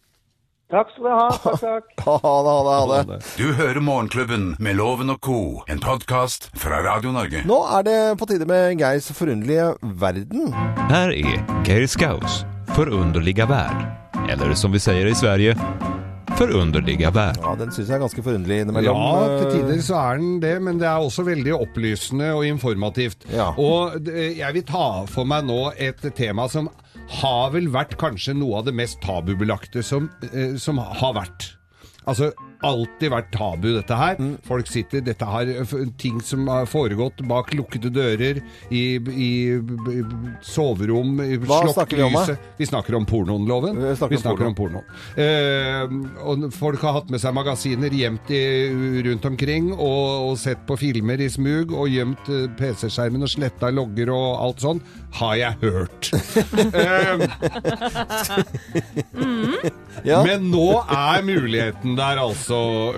Takk 0.68 0.90
skal 0.92 1.07
du 1.07 1.12
ha. 1.14 1.28
Takk, 1.33 1.62
takk. 1.64 1.92
Ha 2.04 2.16
det, 2.20 2.52
ha 2.52 2.59
det, 2.66 2.74
ha 2.76 3.04
det. 3.09 3.18
Du 3.40 3.46
hører 3.57 3.81
Morgenklubben 3.81 4.50
med 4.61 4.76
Loven 4.76 5.14
og 5.14 5.22
co., 5.24 5.38
en 5.68 5.81
podkast 5.81 6.50
fra 6.61 6.83
Radio 6.85 7.14
Norge. 7.16 7.40
Nå 7.48 7.62
er 7.78 7.88
det 7.88 7.98
på 8.20 8.28
tide 8.28 8.48
med 8.48 8.76
Geirs 8.81 9.09
forunderlige 9.16 9.72
verden. 10.04 10.52
Her 10.92 11.14
er 11.16 11.40
Geir 11.64 11.88
Skaus 11.88 12.42
forunderlige 12.76 13.46
verd. 13.48 13.87
Eller 14.28 14.52
som 14.54 14.74
vi 14.74 14.81
sier 14.83 15.09
i 15.09 15.16
Sverige, 15.16 15.54
förunderliga 16.38 17.11
värld. 17.11 17.38
Ja, 17.42 17.55
den 17.59 17.72
syns 17.74 17.88
jeg 17.88 17.96
er 17.98 18.03
ganske 18.05 18.22
forunderlig 18.22 18.61
innimellom. 18.62 18.96
Ja, 18.96 19.38
til 19.40 19.48
Eh, 19.48 19.55
tider 19.57 19.83
så 19.83 19.98
er 20.01 20.20
den 20.20 20.40
det, 20.40 20.55
men 20.62 20.79
det 20.79 20.87
er 20.87 21.03
også 21.03 21.24
veldig 21.27 21.55
opplysende 21.57 22.33
og 22.37 22.46
informativt. 22.46 23.27
Ja. 23.33 23.51
Og 23.59 24.07
jeg 24.07 24.55
vil 24.55 24.66
ta 24.68 25.05
for 25.11 25.29
meg 25.29 25.48
nå 25.48 25.72
et 25.77 26.05
tema 26.16 26.48
som 26.48 26.70
har 27.20 27.51
vel 27.55 27.70
vært 27.72 27.96
kanskje 28.01 28.37
noe 28.37 28.61
av 28.61 28.68
det 28.68 28.77
mest 28.77 29.01
tabubelagte 29.05 29.83
som, 29.83 30.11
eh, 30.33 30.57
som 30.57 30.79
har 30.79 31.14
vært. 31.16 31.55
Altså, 32.07 32.33
alltid 32.66 33.12
vært 33.12 33.30
tabu, 33.34 33.68
dette 33.76 33.96
her. 33.98 34.18
Mm. 34.18 34.34
Folk 34.46 34.66
sitter 34.70 35.02
Dette 35.04 35.26
har 35.28 35.50
ting 36.00 36.20
som 36.24 36.46
har 36.50 36.66
foregått 36.68 37.20
bak 37.28 37.52
lukkede 37.56 37.90
dører, 37.94 38.40
i, 38.74 38.82
i, 38.98 39.30
i 39.58 40.02
soverom, 40.44 41.18
i 41.22 41.36
Hva 41.42 41.60
slokket 41.62 41.74
snakker 41.76 41.96
vi 42.00 42.06
om, 42.06 42.16
da? 42.16 42.24
lyset. 42.26 42.48
Vi 42.58 42.68
snakker 42.68 42.98
om 42.98 43.06
pornoen, 43.08 43.46
Loven. 43.48 43.78
Vi 43.82 43.94
snakker 44.20 44.44
om 44.44 44.52
om 44.52 44.56
pornoen. 44.58 44.84
Eh, 45.18 45.84
og 46.24 46.48
folk 46.56 46.82
har 46.86 46.98
hatt 46.98 47.10
med 47.12 47.22
seg 47.22 47.34
magasiner 47.36 47.94
gjemt 47.94 48.30
i, 48.34 48.42
rundt 49.06 49.28
omkring, 49.28 49.70
og, 49.74 50.30
og 50.30 50.38
sett 50.40 50.64
på 50.68 50.78
filmer 50.80 51.20
i 51.22 51.28
smug, 51.32 51.72
og 51.76 51.90
gjemt 51.92 52.30
eh, 52.32 52.46
PC-skjermen 52.58 53.26
og 53.26 53.32
sletta 53.32 53.70
logger 53.74 54.12
og 54.14 54.28
alt 54.48 54.64
sånn, 54.64 54.82
har 55.20 55.34
jeg 55.38 55.54
hørt. 55.62 56.10
eh, 56.82 57.16
Ja. 60.06 60.20
Men 60.24 60.44
nå 60.52 60.66
er 60.84 61.24
muligheten 61.26 61.96
der, 61.98 62.20
altså, 62.22 62.47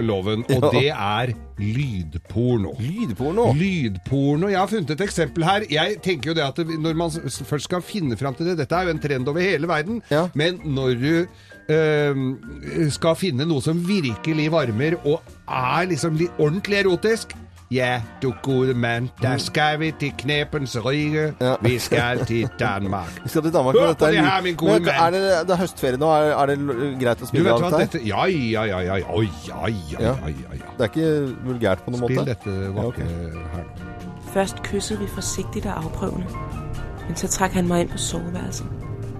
Loven, 0.00 0.44
og 0.54 0.66
det 0.74 0.88
er 0.90 1.32
lydporno. 1.60 2.74
Lydporno? 2.80 3.50
Lydporno. 3.56 4.48
Jeg 4.48 4.58
har 4.60 4.70
funnet 4.70 4.94
et 4.94 5.04
eksempel 5.04 5.44
her. 5.44 5.66
Jeg 5.70 5.98
tenker 6.04 6.32
jo 6.32 6.36
det 6.38 6.46
at 6.46 6.60
når 6.80 6.98
man 6.98 7.12
først 7.26 7.68
skal 7.68 7.84
finne 7.84 8.16
fram 8.20 8.34
til 8.38 8.50
det 8.50 8.58
Dette 8.62 8.76
er 8.76 8.88
jo 8.88 8.94
en 8.94 9.02
trend 9.02 9.28
over 9.28 9.44
hele 9.44 9.68
verden. 9.68 10.02
Ja. 10.10 10.26
Men 10.34 10.60
når 10.64 10.96
du 11.00 11.12
øh, 11.74 12.24
skal 12.90 13.18
finne 13.20 13.46
noe 13.48 13.64
som 13.64 13.80
virkelig 13.86 14.50
varmer, 14.52 14.98
og 15.04 15.20
er 15.46 15.90
liksom 15.90 16.18
litt 16.20 16.40
ordentlig 16.40 16.82
erotisk 16.84 17.36
Ja, 17.70 18.02
du 18.22 18.33
gode 18.42 18.74
mann, 18.74 19.11
da 19.22 19.37
skal 19.38 19.80
vi 19.80 19.92
til 20.00 20.12
Knepens 20.18 20.76
rike. 20.87 21.35
Ja. 21.40 21.54
Vi 21.62 21.78
skal 21.78 22.26
til 22.26 22.48
Danmark. 22.59 23.20
Vi 23.24 23.28
skal 23.28 23.42
til 23.42 23.52
Danmark. 23.52 23.74
Hør 23.74 23.87
men 23.87 23.94
på 23.96 24.04
dette 24.06 24.16
er 24.18 24.22
det 24.22 24.30
her, 24.30 24.42
min 24.42 24.56
gode 24.56 24.72
Men 24.72 24.83
mann. 24.83 24.94
Er 24.94 25.11
det, 25.11 25.48
det 25.48 25.54
er 25.54 25.56
høstferie 25.56 25.96
nå. 25.96 26.06
Er, 26.06 26.42
er 26.42 26.46
det 26.46 26.59
greit 27.00 27.22
å 27.22 27.26
spille 27.30 27.52
av 27.52 27.62
dette? 27.78 27.98
her? 27.98 28.06
Ja, 28.06 28.24
ja, 28.26 28.64
ja, 28.64 28.80
ja. 28.80 28.96
Ja, 28.96 29.20
ja, 29.48 29.68
ja, 29.68 30.00
Ja. 30.00 30.14
ja, 30.26 30.56
ja. 30.59 30.72
Det 30.78 30.80
er 30.80 30.90
ikke 30.90 31.37
vulgært 31.46 31.85
på 31.85 31.94
noen 31.94 32.02
Spill 32.02 32.18
måte? 32.18 32.35
dette 32.35 32.50
Ja, 32.50 32.87
okay. 32.87 33.06
her 33.54 33.62
nå. 33.62 33.92
Først 34.35 34.62
kysset 34.66 35.00
vi 35.00 35.06
forsiktig 35.14 35.62
og 35.66 35.76
avprøvende, 35.85 36.26
Men 37.06 37.16
så 37.16 37.28
trakk 37.28 37.52
han 37.52 37.68
meg 37.68 37.80
inn 37.87 37.88
på 37.94 37.98
soveværelset. 37.98 38.66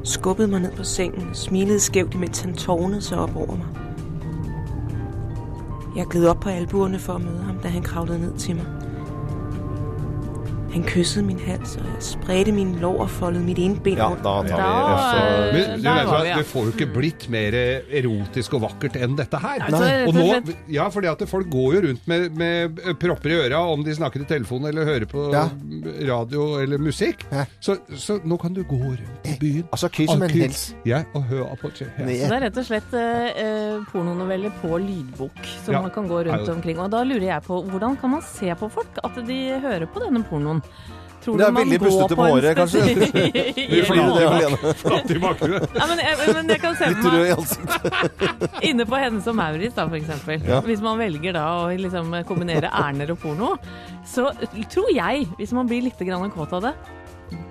Skubbede 0.05 0.49
meg 0.49 0.61
ned 0.67 0.75
på 0.77 0.85
sengen 0.85 1.31
og 1.31 1.37
smilede 1.37 1.81
skævt, 1.81 2.15
imens 2.15 2.41
han 2.41 2.55
tårnet 2.55 3.03
seg 3.05 3.19
opp 3.19 3.37
over 3.37 3.57
mig. 3.63 3.80
Jeg 5.97 6.07
gled 6.07 6.27
op 6.27 6.41
på 6.41 6.49
albuerne 6.49 6.99
for 6.99 7.13
at 7.13 7.21
møde 7.21 7.43
ham, 7.43 7.59
da 7.59 7.69
han 7.69 7.83
kravlede 7.83 8.21
ned 8.21 8.39
til 8.39 8.57
mig. 8.57 8.67
Han 10.71 10.85
kyssede 10.87 11.25
min 11.27 11.39
hals, 11.43 11.73
og 11.81 11.87
jeg 11.89 12.03
spredte 12.07 12.53
mine 12.55 12.79
lår 12.79 13.01
og 13.03 13.09
foldet 13.11 13.43
mitt 13.43 13.59
ene 13.59 13.81
ben 13.83 13.97
Ja, 13.99 14.07
rundt. 14.13 14.23
da 14.23 14.35
tar 14.47 14.61
vi 14.61 14.93
også 14.95 15.17
eh, 15.19 15.55
Men 15.57 15.65
du 15.81 15.83
vet 15.83 15.97
har 15.97 16.07
hva. 16.07 16.37
Det 16.39 16.47
får 16.47 16.69
jo 16.69 16.73
ikke 16.77 16.87
blitt 16.95 17.25
mer 17.33 17.57
erotisk 18.01 18.55
og 18.55 18.63
vakkert 18.69 18.99
enn 19.03 19.17
dette 19.19 19.41
her. 19.43 19.65
Nei. 19.67 19.81
rett 19.81 20.09
og 20.09 20.15
nå, 20.15 20.55
ja, 20.71 20.87
fordi 20.95 21.11
at 21.11 21.25
folk 21.31 21.51
går 21.51 21.75
jo 21.75 21.81
rundt 21.89 22.07
med, 22.11 22.29
med 22.39 22.79
propper 23.03 23.35
i 23.35 23.39
øra 23.49 23.65
om 23.73 23.83
de 23.87 23.95
snakker 23.99 24.23
i 24.23 24.29
telefonen 24.31 24.71
eller 24.71 24.87
hører 24.87 25.09
på 25.11 25.27
Ja. 25.35 25.49
radio 26.07 26.47
eller 26.63 26.79
musikk. 26.79 27.25
Ja. 27.33 27.45
Så, 27.61 27.77
så 27.99 28.21
nå 28.25 28.39
kan 28.41 28.55
du 28.55 28.63
gå 28.63 28.79
rundt 28.79 29.27
i 29.27 29.35
byen 29.41 29.67
Altså, 29.73 29.91
kyss 29.91 30.11
som 30.13 30.23
en 30.23 30.31
kyss. 30.31 30.41
hels. 30.41 30.63
Ja, 30.87 31.03
og 31.15 31.27
høre 31.31 31.57
på 31.61 31.71
ja. 31.81 31.91
Så 31.91 32.07
det 32.07 32.21
er 32.31 32.41
rett 32.47 32.57
og 32.63 32.67
slett 32.71 32.95
eh, 32.95 33.43
eh, 33.43 33.83
pornonoveller 33.91 34.55
på 34.63 34.79
lydbok 34.81 35.43
som 35.65 35.75
Ja. 35.75 35.83
man 35.83 35.91
kan 35.91 36.07
gå 36.09 36.23
rundt 36.31 36.49
omkring. 36.49 36.79
Og 36.79 36.91
da 36.95 37.03
lurer 37.05 37.27
jeg 37.27 37.43
på, 37.47 37.61
hvordan 37.71 37.99
kan 38.01 38.11
man 38.15 38.23
se 38.23 38.55
på 38.55 38.71
folk 38.71 38.99
at 39.05 39.19
de 39.27 39.41
hører 39.61 39.87
på 39.91 40.01
denne 40.07 40.23
pornoen? 40.31 40.60
Tror 41.21 41.37
Det 41.37 41.45
er 41.45 41.51
du 41.51 41.53
man 41.53 41.61
veldig 41.61 41.79
går 41.81 41.91
bustete 41.91 42.17
på 42.17 42.25
en 42.25 42.31
håret, 42.33 42.57
kanskje. 42.57 42.81
er 44.23 44.31
alene. 44.31 44.73
Flatt 44.81 45.11
i 45.13 45.19
bakgrunnen. 45.21 45.67
Ja, 45.77 45.89
men, 45.91 46.01
jeg, 46.01 46.29
men 46.33 46.53
jeg 46.55 46.63
kan 46.63 46.79
se 46.79 46.89
Litt 46.95 47.05
rød 47.05 47.27
i 47.27 47.35
ansiktet. 47.35 48.15
inne 48.71 48.87
på 48.89 49.01
Hennes 49.03 49.29
og 49.29 49.37
Maurits, 49.37 49.77
da, 49.77 49.85
eksempel. 50.01 50.49
Ja. 50.49 50.63
Hvis 50.65 50.81
man 50.85 50.97
velger 51.01 51.37
da 51.37 51.45
å 51.59 51.69
liksom 51.77 52.17
kombinere 52.29 52.73
Erner 52.73 53.13
og 53.13 53.21
porno, 53.21 53.53
så 54.09 54.31
tror 54.73 54.89
jeg, 54.97 55.29
hvis 55.37 55.53
man 55.57 55.69
blir 55.69 55.85
litt 55.91 56.01
grann 56.01 56.33
kåt 56.33 56.57
av 56.57 56.71
det, 56.71 56.75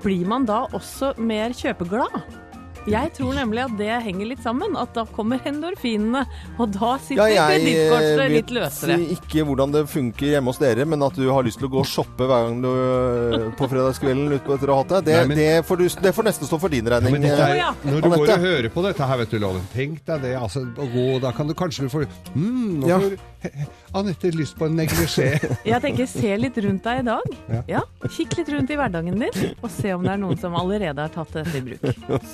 blir 0.02 0.26
man 0.28 0.50
da 0.50 0.64
også 0.74 1.14
mer 1.22 1.54
kjøpeglad. 1.56 2.24
Jeg 2.90 3.12
tror 3.18 3.36
nemlig 3.38 3.62
at 3.66 3.76
det 3.80 3.90
henger 4.06 4.30
litt 4.32 4.42
sammen. 4.44 4.76
At 4.80 4.94
da 4.98 5.04
kommer 5.16 5.42
endorfinene, 5.50 6.24
og 6.58 6.74
da 6.76 6.96
sitter 7.04 7.32
ja, 7.34 7.48
kredittkortet 7.50 8.24
eh, 8.24 8.34
litt 8.34 8.54
løsere. 8.56 8.98
vet 9.00 9.14
ikke 9.20 9.46
hvordan 9.48 9.76
det 9.76 9.84
funker 9.92 10.34
hjemme 10.34 10.54
hos 10.54 10.62
dere, 10.62 10.86
men 10.90 11.06
at 11.06 11.18
du 11.20 11.28
har 11.30 11.46
lyst 11.46 11.62
til 11.62 11.70
å 11.70 11.74
gå 11.74 11.82
og 11.84 11.90
shoppe 11.90 12.28
hver 12.30 12.48
gang 12.48 12.62
du 12.64 12.70
eh, 12.70 13.48
på 13.60 13.70
fredagskvelden 13.72 14.34
ut 14.36 14.46
på 14.46 14.56
etter 14.58 14.74
å 14.74 14.80
ha 14.80 14.84
hatt 14.84 14.94
det, 14.98 15.02
det, 15.10 15.18
Nei, 15.22 15.28
men- 15.32 15.42
det, 15.42 15.50
får 15.68 15.82
du, 15.82 15.88
det 16.08 16.14
får 16.18 16.30
nesten 16.30 16.50
stå 16.50 16.62
for 16.62 16.74
din 16.74 16.90
regning. 16.96 17.16
men 17.18 17.30
eh, 17.30 17.44
er, 17.48 17.56
ja. 17.62 17.72
når 17.86 18.06
du 18.06 18.10
går 18.16 18.34
og 18.36 18.46
hører 18.48 18.70
på 18.74 18.86
dette 18.86 19.10
her, 19.12 19.22
vet 19.24 19.36
du, 19.36 19.40
Loven, 19.44 19.66
tenk 19.74 20.04
deg 20.10 20.26
det, 20.28 20.36
altså, 20.40 20.66
gå, 20.80 21.08
da 21.24 21.34
kan 21.36 21.50
du 21.50 21.56
kanskje 21.58 21.90
få 21.92 22.06
mm, 22.36 22.80
nå 22.84 22.90
Ja. 22.90 23.00
får 23.04 23.18
Anette 23.96 24.30
lyst 24.36 24.58
på 24.60 24.68
en 24.68 24.76
neglisjé. 24.76 25.30
Jeg 25.72 25.82
tenker, 25.82 26.06
se 26.12 26.34
litt 26.38 26.58
rundt 26.62 26.84
deg 26.84 27.00
i 27.02 27.06
dag. 27.08 27.38
Ja. 27.50 27.62
Ja. 27.78 27.82
Kikk 28.12 28.36
litt 28.38 28.52
rundt 28.54 28.70
i 28.74 28.78
hverdagen 28.78 29.16
din, 29.24 29.54
og 29.64 29.72
se 29.74 29.94
om 29.96 30.04
det 30.06 30.12
er 30.14 30.20
noen 30.22 30.38
som 30.42 30.58
allerede 30.60 31.06
har 31.06 31.14
tatt 31.14 31.32
dette 31.40 31.58
i 31.58 31.64
bruk. 31.64 31.88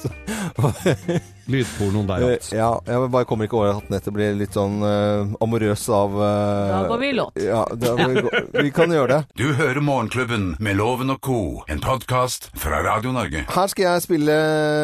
Lydpornoen 1.51 2.07
der, 2.09 2.23
altså. 2.25 2.55
Ja, 2.57 2.69
jeg 2.87 3.09
bare 3.13 3.27
kommer 3.29 3.45
ikke 3.45 3.59
over 3.59 3.77
at 3.77 3.91
nettet 3.93 4.15
blir 4.15 4.33
litt 4.37 4.55
sånn 4.57 4.79
uh, 4.81 5.35
amorøs 5.45 5.83
av 5.93 6.15
uh, 6.17 6.23
Da 6.71 6.79
går 6.89 7.01
vi 7.03 7.09
i 7.11 7.15
låt. 7.19 7.37
Ja, 7.41 7.61
da, 7.77 7.93
vi, 8.01 8.23
vi 8.55 8.71
kan 8.73 8.93
gjøre 8.95 9.11
det. 9.11 9.19
Du 9.37 9.53
hører 9.59 9.81
Morgenklubben 9.85 10.47
med 10.59 10.79
Loven 10.79 11.13
og 11.13 11.21
co., 11.25 11.39
en 11.69 11.83
podkast 11.83 12.49
fra 12.57 12.81
Radio 12.85 13.13
Norge. 13.13 13.45
Her 13.51 13.71
skal 13.71 13.87
jeg 13.89 14.05
spille 14.07 14.39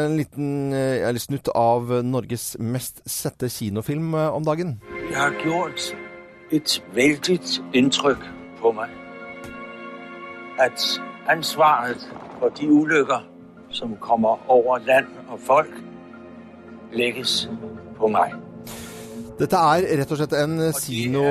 en 0.06 0.18
liten 0.20 0.52
eller 0.78 1.22
snutt 1.22 1.50
av 1.58 1.90
Norges 2.06 2.54
mest 2.62 3.02
sette 3.10 3.50
kinofilm 3.50 4.14
om 4.14 4.46
dagen. 4.46 4.78
Det 5.10 5.18
har 5.18 5.34
gjort 5.46 5.92
et 6.52 6.78
veldig 6.94 7.40
inntrykk 7.78 8.26
på 8.62 8.74
meg 8.78 9.02
at 10.62 11.02
ansvaret 11.32 12.10
for 12.40 12.50
de 12.50 12.68
ulykker, 12.70 13.31
som 13.72 13.96
kommer 14.00 14.38
over 14.52 14.80
land 14.88 15.08
og 15.32 15.40
folk, 15.40 15.74
legges 16.94 17.50
på 17.98 18.08
meg. 18.12 18.34
Dette 19.42 19.58
er 19.58 19.86
rett 19.98 20.12
og 20.14 20.20
slett 20.20 20.34
en 20.38 20.60
kino, 20.78 21.22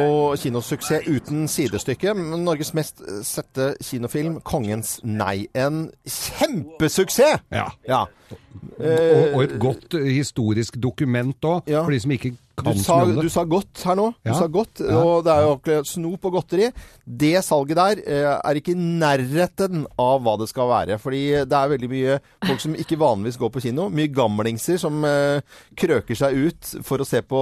kinosuksess 0.40 1.04
uten 1.06 1.44
sidestykke. 1.48 2.10
Norges 2.42 2.72
mest 2.74 3.02
sette 3.22 3.74
kinofilm, 3.86 4.40
'Kongens 4.42 4.96
nei'. 5.04 5.46
En 5.54 5.90
kjempesuksess! 6.08 7.44
Ja. 7.52 7.68
Ja. 7.86 8.00
Og, 8.80 9.34
og 9.34 9.42
et 9.44 9.54
godt 9.60 9.94
eh, 9.94 10.08
historisk 10.16 10.74
dokument 10.82 11.36
òg, 11.44 11.62
Ja. 11.70 11.84
for 11.84 11.90
de 11.90 12.00
som 12.00 12.10
ikke 12.10 12.34
kan 12.62 12.76
du 12.76 12.82
sa, 12.82 13.04
du 13.04 13.28
sa 13.32 13.44
godt 13.44 13.82
her 13.84 13.94
nå. 13.98 14.08
Du 14.24 14.30
Ja. 14.30 14.34
sa 14.38 14.46
godt, 14.48 14.80
Ja. 14.80 14.96
og 15.02 15.24
det 15.24 15.32
er 15.32 15.42
jo 15.46 15.54
akkurat 15.56 15.86
snop 15.86 16.24
og 16.24 16.32
godteri. 16.32 16.70
Det 17.06 17.44
salget 17.44 17.76
der 17.76 18.02
eh, 18.06 18.38
er 18.44 18.54
ikke 18.60 18.72
i 18.72 18.78
nærheten 18.78 19.86
av 19.98 20.20
hva 20.22 20.36
det 20.38 20.48
skal 20.48 20.68
være. 20.68 20.98
Fordi 20.98 21.22
det 21.44 21.52
er 21.52 21.68
veldig 21.74 21.90
mye 21.90 22.18
folk 22.46 22.60
som 22.60 22.74
ikke 22.74 22.98
vanligvis 22.98 23.38
går 23.38 23.50
på 23.50 23.60
kino. 23.62 23.88
Mye 23.90 24.08
gamlingser 24.12 24.78
som 24.78 25.04
eh, 25.04 25.40
krøker 25.76 26.16
seg 26.16 26.34
ut 26.46 26.74
for 26.86 26.98
å 26.98 27.06
se 27.06 27.22
på, 27.22 27.40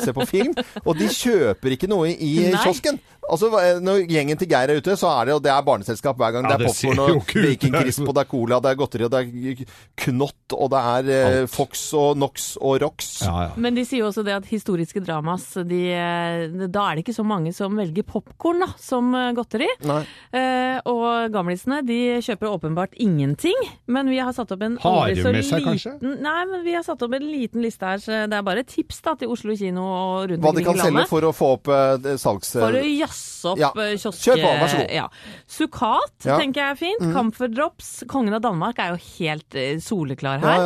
se 0.00 0.12
på 0.12 0.26
film. 0.28 0.54
Og 0.84 0.96
de 0.98 1.08
kjøper 1.08 1.76
ikke 1.76 1.88
noe 1.88 2.08
i 2.12 2.50
Nei. 2.50 2.56
kiosken. 2.64 2.98
Altså, 3.30 3.50
Når 3.80 4.04
gjengen 4.10 4.40
til 4.40 4.50
Geir 4.50 4.72
er 4.72 4.80
ute, 4.80 4.96
så 4.98 5.10
er 5.14 5.28
det 5.28 5.34
jo 5.36 5.40
det 5.44 5.52
er 5.54 5.66
barneselskap 5.66 6.18
hver 6.20 6.34
gang. 6.36 6.48
Ja, 6.48 6.56
det 6.56 6.66
er 6.66 6.70
popkorn 6.70 7.02
og 7.04 7.22
baconcrisp, 7.30 8.04
og 8.06 8.14
det 8.16 8.24
er 8.24 8.30
cola, 8.30 8.60
det 8.64 8.72
er 8.72 8.80
godteri, 8.80 9.06
og 9.06 9.12
det 9.14 9.20
er 9.22 9.62
knott, 10.04 10.56
og 10.56 10.70
det 10.72 10.82
er 10.94 11.10
eh, 11.16 11.46
Fox 11.50 11.84
og 11.98 12.18
Nox 12.20 12.50
og 12.60 12.80
Rox. 12.84 13.10
Ja, 13.26 13.46
ja. 13.48 13.52
Men 13.60 13.78
de 13.78 13.84
sier 13.86 14.04
jo 14.04 14.10
også 14.10 14.24
det 14.26 14.36
at 14.40 14.48
historiske 14.50 15.02
dramas, 15.04 15.46
de, 15.68 15.82
da 16.66 16.86
er 16.86 16.98
det 16.98 17.04
ikke 17.04 17.16
så 17.16 17.26
mange 17.26 17.54
som 17.56 17.78
velger 17.78 18.06
popkorn 18.08 18.66
som 18.80 19.14
eh, 19.16 19.30
godteri. 19.36 19.68
Nei. 19.88 20.02
Eh, 20.36 20.80
og 20.90 21.30
gamlisene 21.34 21.80
de 21.86 22.00
kjøper 22.24 22.50
åpenbart 22.50 22.96
ingenting. 23.00 23.56
Men 23.90 24.10
vi 24.10 24.20
har 24.20 24.34
satt 24.36 24.52
opp 24.54 24.64
en 24.66 24.78
Har 24.82 25.04
aldri 25.04 25.20
de 25.20 25.24
så 25.24 25.34
med 25.34 25.46
seg, 25.46 25.60
liten 25.60 25.70
kanskje? 25.70 26.14
Nei, 26.26 26.38
men 26.50 26.64
vi 26.66 26.76
har 26.76 26.84
satt 26.86 27.02
opp 27.06 27.16
en 27.16 27.26
liten 27.26 27.64
liste 27.64 27.86
her. 27.86 28.02
Så 28.02 28.24
det 28.30 28.38
er 28.38 28.46
bare 28.46 28.66
tips 28.66 29.00
da, 29.06 29.16
til 29.20 29.32
Oslo 29.32 29.56
kino 29.58 29.86
og 29.86 30.30
rundt 30.32 30.44
Hva 30.44 30.54
de 30.56 30.66
kan 30.66 30.80
selge 30.80 31.06
for 31.10 31.28
å 31.28 31.32
få 31.36 31.52
opp 31.58 31.72
eh, 31.74 32.14
salgs... 32.20 32.54
For 32.58 32.80
å 32.80 32.84
jazze 32.84 33.19
opp 33.50 33.58
Ja. 33.60 33.70
eh, 33.76 33.94
kiosk... 34.00 34.22
Kjør 34.26 34.40
på, 34.42 34.50
vær 34.60 34.70
så 34.72 34.80
god. 34.82 34.90
Ja. 34.96 35.06
Sukat 35.50 36.26
Ja. 36.28 36.38
tenker 36.40 36.60
jeg 36.62 36.70
er 36.74 36.80
fint. 36.80 37.04
Mm. 37.06 37.12
Camphor 37.16 37.48
Kongen 38.10 38.34
av 38.36 38.42
Danmark 38.44 38.78
er 38.82 38.94
jo 38.94 39.00
helt 39.18 39.54
eh, 39.58 39.76
soleklar 39.82 40.40
her. 40.42 40.64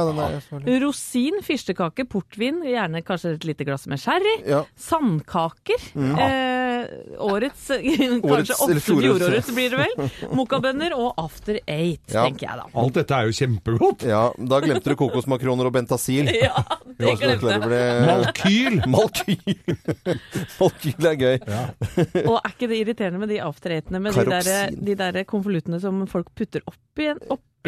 er. 0.64 0.80
Rosin, 0.84 1.40
fyrstekake, 1.44 2.06
portvin, 2.10 2.62
gjerne 2.66 3.02
kanskje 3.06 3.34
et 3.38 3.44
lite 3.48 3.64
glass 3.68 3.86
med 3.90 4.00
sherry. 4.02 4.36
Sandkaker. 4.76 5.80
Mm. 5.94 6.14
Eh, 6.18 6.53
årets, 7.24 7.66
kanskje 7.74 8.20
Årets, 8.30 8.54
ofte 8.60 8.80
fjorårets. 8.86 9.50
blir 9.56 9.70
det 9.74 9.80
vel. 9.84 10.10
Mokkabønner 10.38 10.94
og 10.98 11.14
After 11.20 11.58
Eight, 11.66 12.02
Ja. 12.12 12.24
tenker 12.28 12.48
jeg 12.48 12.60
da. 12.60 12.66
Alt 12.82 12.94
dette 12.98 13.18
er 13.18 13.28
jo 13.30 13.36
kjempegodt. 13.38 14.06
Ja, 14.08 14.22
da 14.38 14.60
glemte 14.64 14.92
du 14.92 14.96
kokosmakroner 15.00 15.70
og 15.70 15.74
Bentasil. 15.78 16.30
Ja, 16.44 16.64
det 16.98 17.14
glemte 17.20 17.50
jeg. 17.54 17.62
Ble... 17.64 17.82
Malkyl! 18.08 18.80
Malkyl! 18.94 19.56
Malkyl 20.60 21.08
er 21.10 21.18
gøy. 21.20 21.36
Og 22.24 22.36
er 22.38 22.52
ikke 22.52 22.68
det 22.70 22.80
irriterende 22.82 23.20
med 23.22 23.32
de 23.32 23.40
After 23.44 23.74
Eightene 23.76 24.00
med 24.04 24.14
de 24.16 24.24
der, 24.28 24.42
Karoksin. 24.44 24.80
de 24.90 24.96
der 25.00 25.20
konvoluttene 25.28 25.80
som 25.82 26.04
folk 26.10 26.30
putter 26.36 26.64
oppi 26.70 27.10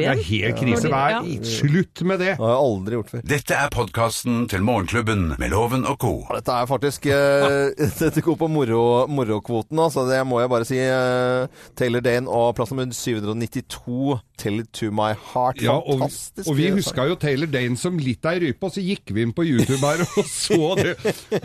igjen? 0.02 0.16
Det 0.16 0.24
er 0.24 0.28
helt 0.28 0.58
krise. 0.60 0.90
Vær 0.92 1.14
ja. 1.16 1.22
slutt 1.50 2.02
med 2.06 2.20
det! 2.22 2.32
Det 2.36 2.42
har 2.42 2.52
jeg 2.52 2.62
aldri 2.66 2.96
gjort 2.98 3.10
før. 3.14 3.22
Dette 3.32 3.56
er 3.56 3.72
podkasten 3.74 4.42
til 4.52 4.64
Morgenklubben 4.66 5.24
med 5.40 5.50
Loven 5.52 5.86
og 5.88 5.98
co. 6.02 6.12
Dette 6.34 6.52
er 6.62 6.68
faktisk 6.70 7.06
eh, 7.06 7.70
Dette 8.02 8.24
går 8.24 8.36
på 8.40 8.48
moro- 8.52 9.06
morokvoten, 9.08 9.78
altså. 9.82 10.06
Det 10.10 10.20
må 10.28 10.40
jeg 10.42 10.52
bare 10.52 10.68
si. 10.68 10.78
eh, 10.82 11.46
Taylor 11.78 12.04
Dane 12.04 12.28
og 12.28 12.54
plass 12.58 12.70
nummer 12.74 12.92
792, 12.92 14.18
'Tell 14.36 14.60
It 14.60 14.68
To 14.76 14.90
My 14.92 15.14
Heart'. 15.16 15.62
Ja, 15.64 15.78
og, 15.80 16.00
Fantastisk. 16.04 16.48
og 16.50 16.56
vi 16.58 16.68
huska 16.74 17.06
jo 17.08 17.14
Taylor 17.16 17.48
Dane 17.48 17.76
som 17.80 17.96
litt 17.98 18.24
ei 18.28 18.36
rype, 18.42 18.66
og 18.68 18.74
så 18.74 18.82
gikk 18.84 19.14
vi 19.16 19.22
inn 19.24 19.32
på 19.32 19.46
YouTube 19.48 19.80
her 19.80 20.02
og 20.04 20.28
så 20.44 20.74
det. 20.76 20.92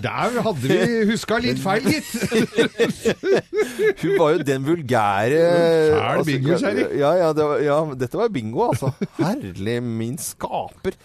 Der 0.03 0.41
hadde 0.43 0.59
vi 0.65 1.05
huska 1.13 1.37
litt 1.39 1.61
feil, 1.63 1.87
gitt. 1.87 2.11
Hun 4.01 4.15
var 4.19 4.33
jo 4.35 4.43
den 4.45 4.65
vulgære 4.65 5.39
Fæl 5.95 6.23
bingokjerring. 6.27 6.91
Ja, 6.99 7.11
ja, 7.21 7.29
det 7.37 7.45
var, 7.47 7.63
ja, 7.63 7.77
dette 7.97 8.19
var 8.19 8.29
bingo, 8.41 8.67
altså. 8.71 8.91
Herlig 9.19 9.77
min 9.83 10.17
skaper. 10.21 10.97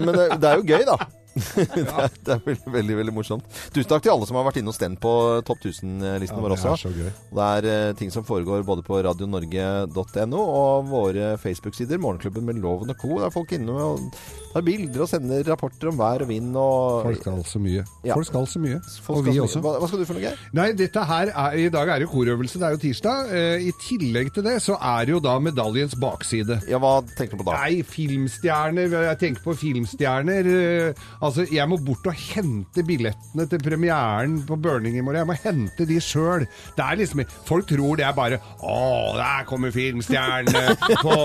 Men 0.00 0.10
det, 0.14 0.26
det 0.42 0.50
er 0.50 0.58
jo 0.60 0.66
gøy, 0.66 0.82
da. 0.90 0.98
det, 1.74 1.82
er, 1.82 2.12
det 2.24 2.32
er 2.36 2.40
veldig, 2.44 2.72
veldig 2.74 2.96
veldig 3.00 3.14
morsomt. 3.16 3.46
Tusen 3.74 3.88
takk 3.90 4.04
til 4.04 4.12
alle 4.14 4.26
som 4.28 4.36
har 4.38 4.44
vært 4.46 4.60
inne 4.60 4.70
hos 4.70 4.78
den 4.80 4.94
på 5.00 5.12
topp 5.46 5.64
1000-listen 5.66 6.38
Ja, 6.38 6.42
vår 6.44 6.54
også. 6.56 6.74
Det 6.94 7.46
er 7.48 7.66
uh, 7.90 7.96
ting 7.98 8.12
som 8.14 8.24
foregår 8.26 8.62
både 8.66 8.84
på 8.86 9.00
radionorge.no 9.06 10.40
og 10.44 10.88
våre 10.90 11.32
Facebook-sider. 11.42 11.98
Morgenklubben 12.02 12.46
med 12.46 12.60
Loven 12.62 12.92
og 12.94 12.98
co. 13.00 13.18
Det 13.18 13.26
er 13.28 13.34
folk 13.34 13.54
inne 13.56 13.74
og 13.74 14.04
tar 14.54 14.62
bilder 14.66 15.02
og 15.04 15.10
sender 15.10 15.42
rapporter 15.50 15.90
om 15.90 15.98
vær 15.98 16.22
og 16.24 16.30
vind 16.30 16.54
og 16.60 17.02
Folk 17.08 17.20
skal 17.24 17.42
så 17.50 17.62
mye. 17.62 17.82
Ja. 18.06 18.14
Folk 18.14 18.28
skal 18.30 18.46
så 18.54 18.62
mye. 18.62 18.78
Folk 19.02 19.18
og 19.18 19.26
vi 19.28 19.34
så- 19.38 19.46
også. 19.48 19.64
Hva, 19.64 19.74
hva 19.82 19.88
skal 19.90 19.98
du 20.04 20.06
for 20.06 20.18
noe, 20.18 20.24
Geir? 20.28 20.38
Nei, 20.54 20.68
dette 20.78 21.04
her 21.10 21.32
er, 21.34 21.58
I 21.64 21.68
dag 21.74 21.88
er 21.96 22.04
det 22.04 22.08
korøvelse, 22.12 22.60
det 22.62 22.68
er 22.68 22.76
jo 22.76 22.82
tirsdag. 22.84 23.32
Uh, 23.34 23.66
I 23.68 23.72
tillegg 23.82 24.32
til 24.36 24.46
det 24.46 24.56
så 24.62 24.78
er 24.78 25.04
det 25.08 25.16
jo 25.16 25.20
da 25.24 25.34
medaljens 25.42 25.96
bakside. 25.98 26.60
Ja, 26.70 26.78
hva 26.82 26.94
tenker 27.18 27.34
du 27.36 27.42
på 27.42 27.48
da? 27.50 27.58
Nei, 27.64 27.82
filmstjerner. 27.82 28.94
Jeg 29.10 29.18
tenker 29.22 29.42
på 29.44 29.56
filmstjerner. 29.58 30.48
eh, 30.54 31.04
Altså, 31.24 31.46
jeg 31.48 31.64
må 31.70 31.78
bort 31.80 32.04
og 32.10 32.16
hente 32.20 32.82
billettene 32.84 33.46
til 33.48 33.60
premieren 33.64 34.34
på 34.44 34.58
Burning 34.60 34.98
i 34.98 35.02
morgen. 35.04 35.22
Jeg 35.22 35.28
må 35.30 35.36
hente 35.40 35.86
de 35.88 35.96
sjøl. 36.04 36.44
Det 36.76 36.84
er 36.84 36.98
liksom 37.00 37.22
Folk 37.48 37.66
tror 37.70 37.96
det 38.00 38.04
er 38.04 38.12
bare 38.16 38.38
Å, 38.60 38.76
der 39.16 39.46
kommer 39.48 39.72
filmstjernene 39.74 40.74
på 41.00 41.16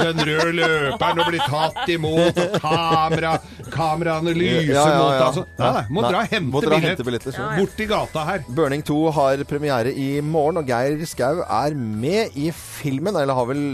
den 0.00 0.22
røde 0.28 0.52
løperen 0.60 1.22
og 1.24 1.30
blir 1.32 1.42
tatt 1.50 1.90
imot, 1.90 2.38
og 2.44 2.56
kamera, 2.62 3.34
kameraene 3.74 4.34
lyser 4.36 4.74
Ja, 4.76 4.86
ja, 4.86 4.94
ja. 4.94 5.00
mot 5.00 5.26
Altså, 5.30 5.44
nei, 5.58 5.70
nei, 5.76 5.84
må 5.90 6.04
Nei, 6.04 6.10
dra 6.12 6.22
og 6.24 6.34
hente 6.34 6.52
må 6.54 6.62
dra 6.64 6.74
billett. 6.76 6.90
hente 6.94 7.08
billetter 7.10 7.36
selv. 7.36 7.56
Bort 7.60 7.80
i 7.84 7.88
gata 7.90 8.26
her. 8.30 8.44
Burning 8.60 8.84
2 8.86 8.98
har 9.18 9.44
premiere 9.50 9.92
i 9.94 10.10
morgen, 10.24 10.60
og 10.62 10.70
Geir 10.70 11.02
Skau 11.10 11.42
er 11.46 11.74
med 11.76 12.36
i 12.38 12.50
filmen. 12.54 13.16
Eller 13.18 13.34
har 13.36 13.48
vel 13.50 13.64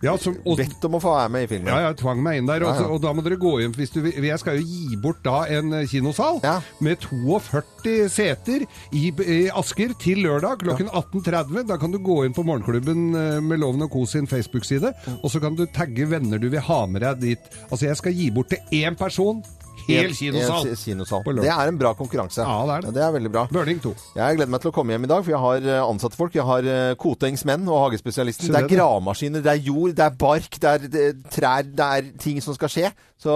bedt 0.00 0.84
om 0.88 0.98
å 0.98 1.02
få 1.02 1.14
være 1.16 1.32
med 1.34 1.46
i 1.46 1.50
filmen. 1.50 1.70
Ja, 1.72 1.88
jeg 1.88 1.98
tvang 2.02 2.22
meg 2.22 2.38
inn 2.42 2.46
der. 2.50 2.62
Og, 2.64 2.74
Ja, 2.74 2.84
ja. 2.84 2.88
og 2.94 3.02
da 3.02 3.12
må 3.16 3.24
dere 3.26 3.38
gå 3.40 3.56
inn 3.64 3.72
hvis 3.76 3.90
du 3.94 4.00
vil. 4.04 4.12
Jeg 4.28 4.38
skal 4.42 4.58
jo 4.60 4.66
gi 4.66 4.96
bort 5.02 5.22
da 5.26 5.44
en 5.46 5.72
kinosal 5.88 6.08
kinosal 6.08 6.40
med 6.84 7.00
42 7.02 8.08
seter 8.12 8.64
i, 8.94 9.08
i 9.10 9.38
Asker 9.50 9.94
til 10.00 10.22
lørdag 10.24 10.62
klokken 10.62 10.88
18.30. 10.90 11.66
Da 11.68 11.78
kan 11.80 11.92
du 11.94 11.98
gå 12.02 12.20
inn 12.26 12.34
på 12.36 12.44
Morgenklubben 12.46 13.08
eh, 13.14 13.40
med 13.44 13.60
Loven 13.62 13.84
og 13.86 13.92
Co 13.92 14.04
sin 14.08 14.28
Facebook-side, 14.30 14.92
og 15.22 15.30
så 15.32 15.40
kan 15.42 15.56
du 15.58 15.66
tagge 15.66 16.06
venner 16.10 16.38
du 16.40 16.48
vil 16.52 16.62
ha 16.64 16.80
med 16.86 17.02
deg 17.04 17.22
dit. 17.22 17.50
Altså, 17.70 17.86
jeg 17.88 18.00
skal 18.00 18.16
gi 18.16 18.30
bort 18.34 18.52
til 18.52 18.82
én 18.84 18.96
person. 18.98 19.42
Hel 19.88 20.14
kinosal. 20.14 20.68
kinosal. 20.76 21.24
Det 21.40 21.48
er 21.48 21.72
en 21.72 21.78
bra 21.80 21.94
konkurranse. 21.98 22.44
Ja, 22.44 22.58
det 22.68 22.76
er 22.76 22.86
det. 22.86 22.94
Det 22.98 23.02
er 23.06 23.12
veldig 23.16 23.32
bra. 23.32 23.46
Burning 23.52 23.80
2. 23.82 23.94
Jeg 24.18 24.38
gleder 24.38 24.52
meg 24.52 24.62
til 24.64 24.72
å 24.72 24.74
komme 24.76 24.94
hjem 24.94 25.08
i 25.08 25.10
dag, 25.10 25.24
for 25.24 25.34
jeg 25.34 25.42
har 25.44 25.68
eh, 25.72 25.82
ansatte 25.86 26.18
folk. 26.20 26.36
Jeg 26.36 26.46
har 26.48 26.68
eh, 26.68 26.94
Kotengs 27.00 27.44
menn 27.48 27.66
og 27.68 27.80
hagespesialisten. 27.86 28.48
Se 28.48 28.52
Det 28.52 28.62
er 28.62 28.68
det, 28.68 28.76
gravemaskiner, 28.76 29.44
det 29.44 29.54
er 29.54 29.62
jord, 29.70 29.94
det 29.96 30.04
er 30.06 30.16
bark, 30.20 30.60
det 30.60 30.74
er 30.74 30.88
eh, 31.08 31.14
trær, 31.32 31.68
det 31.68 31.92
er 31.98 32.10
ting 32.20 32.42
som 32.44 32.56
skal 32.58 32.72
skje. 32.72 32.92
Så 33.18 33.32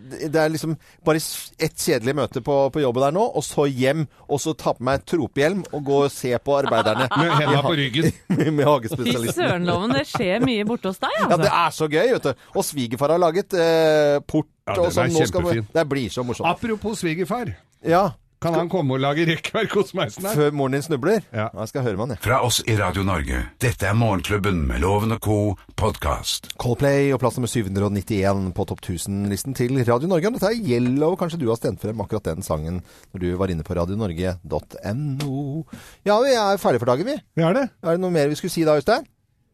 det 0.00 0.38
er 0.40 0.48
liksom 0.48 0.72
bare 1.04 1.20
ett 1.60 1.74
kjedelig 1.76 2.14
møte 2.16 2.40
på, 2.40 2.54
på 2.72 2.80
jobben 2.80 3.02
der 3.04 3.12
nå, 3.12 3.26
og 3.36 3.44
så 3.44 3.66
hjem, 3.68 4.06
og 4.24 4.40
så 4.40 4.54
ta 4.56 4.72
på 4.72 4.86
meg 4.88 5.02
tropehjelm 5.04 5.66
og 5.76 5.82
gå 5.84 5.98
og 6.06 6.12
se 6.14 6.30
på 6.40 6.54
arbeiderne. 6.62 7.10
Med 7.20 7.34
hendene 7.36 7.60
på 7.66 7.74
ryggen. 7.76 8.08
med 8.38 8.62
Fy 8.62 8.64
hagespesialisten. 8.70 9.36
søren, 9.42 9.66
Loven, 9.68 9.92
det 9.92 10.06
skjer 10.08 10.40
mye 10.48 10.64
borte 10.68 10.88
hos 10.94 11.02
deg, 11.04 11.12
Ja, 11.18 11.26
altså. 11.28 11.42
det 11.44 11.52
er 11.58 11.76
så 11.76 11.90
gøy, 11.92 12.06
vet 12.16 12.30
du. 12.30 12.46
Og 12.56 12.64
svigerfar 12.70 13.12
har 13.12 13.20
laget 13.26 13.52
eh, 13.60 14.16
port 14.24 14.48
Ja, 14.64 14.78
og 14.80 14.88
sånn. 14.96 15.04
er 15.12 15.14
Nå 15.20 15.26
skal 15.28 15.44
vi- 15.50 15.66
Det 15.76 15.84
blir 15.92 16.08
så 16.16 16.24
morsomt. 16.24 16.48
Apropos 16.48 17.04
svigerfar. 17.04 17.52
Ja. 17.84 18.06
Kan 18.38 18.54
han 18.54 18.68
komme 18.70 18.94
og 18.94 19.00
lage 19.02 19.24
rekkverk 19.26 19.72
hos 19.74 19.88
meg? 19.98 20.12
sånn 20.14 20.28
her? 20.28 20.36
Før 20.38 20.52
moren 20.54 20.76
din 20.76 20.84
snubler? 20.84 21.24
Ja. 21.34 21.48
Da 21.50 21.64
skal 21.66 21.80
jeg 21.80 21.88
høre 21.88 21.98
med 21.98 22.04
han, 22.04 22.12
jeg. 22.14 22.22
Fra 22.22 22.36
oss 22.46 22.60
i 22.70 22.76
Radio 22.78 23.02
Norge, 23.06 23.40
dette 23.58 23.88
er 23.88 23.96
Morgenklubben 23.98 24.60
med 24.68 24.84
Loven 24.84 25.16
og 25.16 25.20
Co. 25.26 25.38
podkast. 25.74 26.52
Coldplay 26.62 27.10
og 27.14 27.18
plass 27.22 27.34
nummer 27.38 27.50
791 27.50 28.52
på 28.54 28.68
topp 28.70 28.84
1000-listen 28.84 29.58
til 29.58 29.74
Radio 29.88 30.10
Norge. 30.12 30.30
Dette 30.36 30.52
er 30.52 30.62
Yellow. 30.70 31.16
Kanskje 31.18 31.40
du 31.42 31.48
har 31.50 31.58
stemt 31.58 31.82
frem 31.82 31.98
akkurat 32.04 32.30
den 32.30 32.46
sangen 32.46 32.78
når 33.10 33.24
du 33.24 33.28
var 33.42 33.50
inne 33.50 33.66
på 33.66 33.74
radionorge.no. 33.78 35.64
Ja, 36.06 36.20
vi 36.22 36.34
er 36.38 36.62
ferdige 36.62 36.84
for 36.84 36.92
dagen, 36.94 37.10
vi. 37.10 37.18
Vi 37.34 37.42
er 37.46 37.58
det. 37.58 37.66
Er 37.82 37.96
det 37.98 38.02
noe 38.06 38.14
mer 38.14 38.30
vi 38.30 38.38
skulle 38.38 38.54
si 38.54 38.62
da, 38.68 38.78
Øystein? 38.78 39.06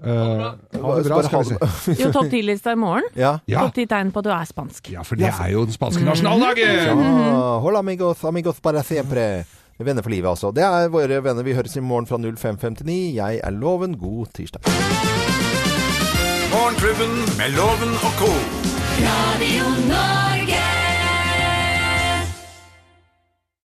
Ha 0.03 0.55
det 0.97 1.05
bra, 1.09 1.23
skal 1.23 1.45
vi 1.45 1.57
det- 1.61 1.99
Jo, 2.03 2.11
topp 2.13 2.31
ti-lista 2.31 2.73
i 2.73 2.77
morgen. 2.77 3.05
Ja. 3.15 3.39
Topp 3.49 3.75
10 3.75 3.87
tegn 3.87 4.11
på 4.13 4.19
at 4.19 4.25
du 4.25 4.31
er 4.35 4.45
spansk. 4.49 4.91
Ja, 4.93 5.03
for 5.07 5.17
det 5.17 5.31
er 5.31 5.51
jo 5.53 5.65
den 5.65 5.73
spanske 5.77 6.05
nasjonaldagen! 6.05 7.05
Ja, 7.05 7.59
hola 7.63 7.79
amigos, 7.85 8.25
amigos 8.25 8.61
para 8.61 8.83
siempre. 8.83 9.45
Venner 9.79 10.03
for 10.07 10.11
livet, 10.11 10.29
altså. 10.31 10.53
Det 10.55 10.63
er 10.63 10.89
våre 10.89 11.19
venner. 11.25 11.43
Vi 11.43 11.53
høres 11.55 11.75
i 11.77 11.81
morgen 11.83 12.07
fra 12.07 12.17
05.59. 12.19 13.15
Jeg 13.17 13.41
er 13.43 13.51
Loven. 13.51 13.97
God 13.99 14.27
tirsdag. 14.35 14.63
Morgenklubben 16.55 17.15
med 17.39 17.51
Loven 17.59 17.93
og 18.07 18.13
Co. 18.21 18.31
Radio 19.03 19.67
Norge. 19.91 20.64